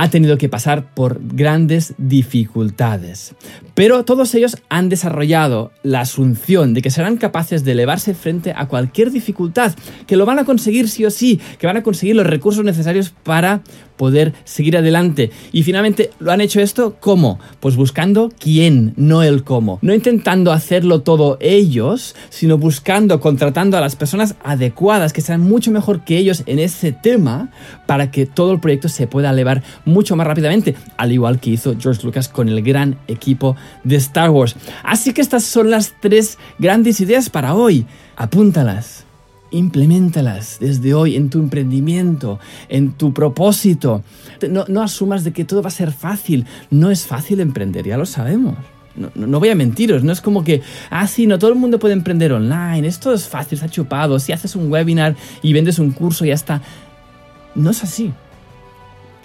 ha 0.00 0.08
tenido 0.08 0.38
que 0.38 0.48
pasar 0.48 0.94
por 0.94 1.20
grandes 1.22 1.92
dificultades. 1.98 3.34
Pero 3.74 4.02
todos 4.06 4.34
ellos 4.34 4.56
han 4.70 4.88
desarrollado 4.88 5.72
la 5.82 6.00
asunción 6.00 6.72
de 6.72 6.80
que 6.80 6.88
serán 6.88 7.18
capaces 7.18 7.64
de 7.64 7.72
elevarse 7.72 8.14
frente 8.14 8.54
a 8.56 8.66
cualquier 8.66 9.10
dificultad, 9.10 9.74
que 10.06 10.16
lo 10.16 10.24
van 10.24 10.38
a 10.38 10.46
conseguir 10.46 10.88
sí 10.88 11.04
o 11.04 11.10
sí, 11.10 11.38
que 11.58 11.66
van 11.66 11.76
a 11.76 11.82
conseguir 11.82 12.16
los 12.16 12.26
recursos 12.26 12.64
necesarios 12.64 13.10
para 13.10 13.60
poder 14.00 14.32
seguir 14.44 14.78
adelante. 14.78 15.30
Y 15.52 15.62
finalmente, 15.62 16.10
¿lo 16.20 16.32
han 16.32 16.40
hecho 16.40 16.58
esto 16.62 16.96
cómo? 17.00 17.38
Pues 17.60 17.76
buscando 17.76 18.32
quién, 18.38 18.94
no 18.96 19.22
el 19.22 19.44
cómo. 19.44 19.78
No 19.82 19.92
intentando 19.92 20.52
hacerlo 20.52 21.02
todo 21.02 21.36
ellos, 21.38 22.16
sino 22.30 22.56
buscando, 22.56 23.20
contratando 23.20 23.76
a 23.76 23.82
las 23.82 23.96
personas 23.96 24.36
adecuadas 24.42 25.12
que 25.12 25.20
sean 25.20 25.42
mucho 25.42 25.70
mejor 25.70 26.02
que 26.02 26.16
ellos 26.16 26.44
en 26.46 26.60
ese 26.60 26.92
tema 26.92 27.50
para 27.86 28.10
que 28.10 28.24
todo 28.24 28.52
el 28.52 28.60
proyecto 28.60 28.88
se 28.88 29.06
pueda 29.06 29.32
elevar 29.32 29.62
mucho 29.84 30.16
más 30.16 30.26
rápidamente, 30.26 30.76
al 30.96 31.12
igual 31.12 31.38
que 31.38 31.50
hizo 31.50 31.76
George 31.78 32.02
Lucas 32.02 32.30
con 32.30 32.48
el 32.48 32.62
gran 32.62 32.96
equipo 33.06 33.54
de 33.84 33.96
Star 33.96 34.30
Wars. 34.30 34.56
Así 34.82 35.12
que 35.12 35.20
estas 35.20 35.44
son 35.44 35.70
las 35.70 35.92
tres 36.00 36.38
grandes 36.58 37.02
ideas 37.02 37.28
para 37.28 37.52
hoy. 37.52 37.84
Apúntalas 38.16 39.09
implementalas 39.50 40.58
desde 40.60 40.94
hoy 40.94 41.16
en 41.16 41.30
tu 41.30 41.38
emprendimiento, 41.38 42.38
en 42.68 42.92
tu 42.92 43.12
propósito. 43.12 44.02
No, 44.48 44.82
asumas 44.82 45.24
de 45.24 45.32
que 45.32 45.44
todo 45.44 45.62
va 45.62 45.68
a 45.68 45.72
ser 45.72 45.92
fácil. 45.92 46.46
No 46.70 46.90
es 46.90 47.06
fácil 47.06 47.40
emprender, 47.40 47.86
ya 47.86 47.96
lo 47.96 48.06
sabemos. 48.06 48.56
No, 49.14 49.38
voy 49.38 49.48
a 49.48 49.54
mentiros, 49.54 50.02
no 50.02 50.12
es 50.12 50.20
como 50.20 50.42
que, 50.42 50.62
ah, 50.90 51.06
sí, 51.06 51.26
no 51.26 51.38
todo 51.38 51.50
el 51.50 51.56
mundo 51.56 51.78
puede 51.78 51.94
emprender 51.94 52.32
online, 52.32 52.86
esto 52.86 53.14
es 53.14 53.28
fácil, 53.28 53.54
está 53.54 53.68
chupado, 53.68 54.18
si 54.18 54.32
haces 54.32 54.56
un 54.56 54.70
webinar 54.70 55.14
y 55.42 55.52
vendes 55.52 55.78
un 55.78 55.92
curso, 55.92 56.24
ya 56.24 56.34
está. 56.34 56.60
No 57.54 57.70
es 57.70 57.82
así. 57.84 58.12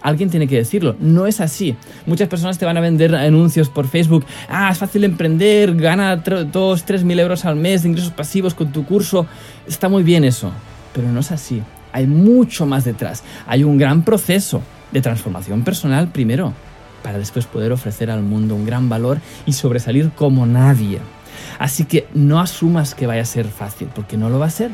Alguien 0.05 0.29
tiene 0.29 0.47
que 0.47 0.55
decirlo. 0.55 0.95
No 0.99 1.25
es 1.25 1.41
así. 1.41 1.75
Muchas 2.05 2.29
personas 2.29 2.59
te 2.59 2.65
van 2.65 2.77
a 2.77 2.79
vender 2.79 3.15
anuncios 3.15 3.69
por 3.69 3.87
Facebook. 3.87 4.23
Ah, 4.47 4.69
es 4.71 4.77
fácil 4.77 5.03
emprender, 5.03 5.75
gana 5.75 6.17
2, 6.17 6.85
3 6.85 7.03
mil 7.03 7.19
euros 7.19 7.43
al 7.43 7.55
mes 7.55 7.81
de 7.81 7.89
ingresos 7.89 8.11
pasivos 8.11 8.53
con 8.53 8.71
tu 8.71 8.85
curso. 8.85 9.25
Está 9.67 9.89
muy 9.89 10.03
bien 10.03 10.23
eso. 10.23 10.51
Pero 10.93 11.11
no 11.11 11.21
es 11.21 11.31
así. 11.31 11.63
Hay 11.91 12.05
mucho 12.05 12.67
más 12.67 12.85
detrás. 12.85 13.23
Hay 13.47 13.63
un 13.63 13.79
gran 13.79 14.03
proceso 14.03 14.61
de 14.91 15.01
transformación 15.01 15.63
personal 15.63 16.09
primero, 16.09 16.53
para 17.01 17.17
después 17.17 17.47
poder 17.47 17.71
ofrecer 17.71 18.11
al 18.11 18.21
mundo 18.21 18.53
un 18.53 18.67
gran 18.67 18.87
valor 18.89 19.19
y 19.47 19.53
sobresalir 19.53 20.11
como 20.11 20.45
nadie. 20.45 20.99
Así 21.57 21.85
que 21.85 22.07
no 22.13 22.39
asumas 22.39 22.93
que 22.93 23.07
vaya 23.07 23.23
a 23.23 23.25
ser 23.25 23.47
fácil, 23.47 23.89
porque 23.95 24.17
no 24.17 24.29
lo 24.29 24.37
va 24.37 24.45
a 24.45 24.51
ser 24.51 24.69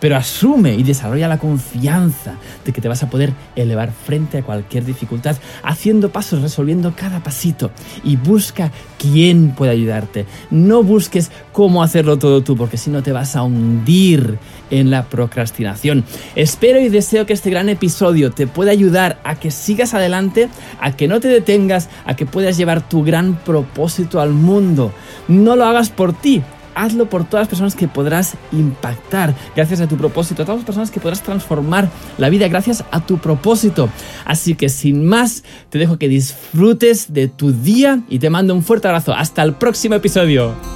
pero 0.00 0.16
asume 0.16 0.74
y 0.74 0.82
desarrolla 0.82 1.28
la 1.28 1.38
confianza 1.38 2.34
de 2.64 2.72
que 2.72 2.80
te 2.80 2.88
vas 2.88 3.02
a 3.02 3.10
poder 3.10 3.32
elevar 3.54 3.92
frente 3.92 4.38
a 4.38 4.42
cualquier 4.42 4.84
dificultad, 4.84 5.36
haciendo 5.62 6.10
pasos, 6.10 6.42
resolviendo 6.42 6.94
cada 6.96 7.22
pasito 7.22 7.70
y 8.04 8.16
busca 8.16 8.70
quién 8.98 9.50
puede 9.50 9.72
ayudarte. 9.72 10.26
No 10.50 10.82
busques 10.82 11.30
cómo 11.52 11.82
hacerlo 11.82 12.18
todo 12.18 12.42
tú, 12.42 12.56
porque 12.56 12.76
si 12.76 12.90
no 12.90 13.02
te 13.02 13.12
vas 13.12 13.36
a 13.36 13.42
hundir 13.42 14.38
en 14.70 14.90
la 14.90 15.04
procrastinación. 15.04 16.04
Espero 16.34 16.80
y 16.80 16.88
deseo 16.88 17.26
que 17.26 17.32
este 17.32 17.50
gran 17.50 17.68
episodio 17.68 18.32
te 18.32 18.46
pueda 18.46 18.70
ayudar 18.70 19.20
a 19.24 19.36
que 19.36 19.50
sigas 19.50 19.94
adelante, 19.94 20.48
a 20.80 20.92
que 20.92 21.08
no 21.08 21.20
te 21.20 21.28
detengas, 21.28 21.88
a 22.04 22.16
que 22.16 22.26
puedas 22.26 22.56
llevar 22.56 22.88
tu 22.88 23.04
gran 23.04 23.36
propósito 23.36 24.20
al 24.20 24.32
mundo. 24.32 24.92
No 25.28 25.56
lo 25.56 25.64
hagas 25.64 25.90
por 25.90 26.12
ti, 26.12 26.42
hazlo 26.76 27.08
por 27.08 27.24
todas 27.24 27.42
las 27.42 27.48
personas 27.48 27.74
que 27.74 27.88
podrás 27.88 28.34
impactar 28.52 29.34
gracias 29.56 29.80
a 29.80 29.88
tu 29.88 29.96
propósito, 29.96 30.42
a 30.42 30.44
todas 30.44 30.60
las 30.60 30.66
personas 30.66 30.90
que 30.92 31.00
podrás 31.00 31.22
transformar 31.22 31.88
la 32.18 32.28
vida 32.28 32.46
gracias 32.46 32.84
a 32.92 33.04
tu 33.04 33.18
propósito. 33.18 33.88
Así 34.24 34.54
que 34.54 34.68
sin 34.68 35.04
más, 35.04 35.42
te 35.70 35.78
dejo 35.78 35.98
que 35.98 36.08
disfrutes 36.08 37.12
de 37.12 37.26
tu 37.28 37.52
día 37.52 38.02
y 38.08 38.18
te 38.20 38.30
mando 38.30 38.54
un 38.54 38.62
fuerte 38.62 38.86
abrazo. 38.86 39.12
Hasta 39.14 39.42
el 39.42 39.54
próximo 39.54 39.96
episodio. 39.96 40.75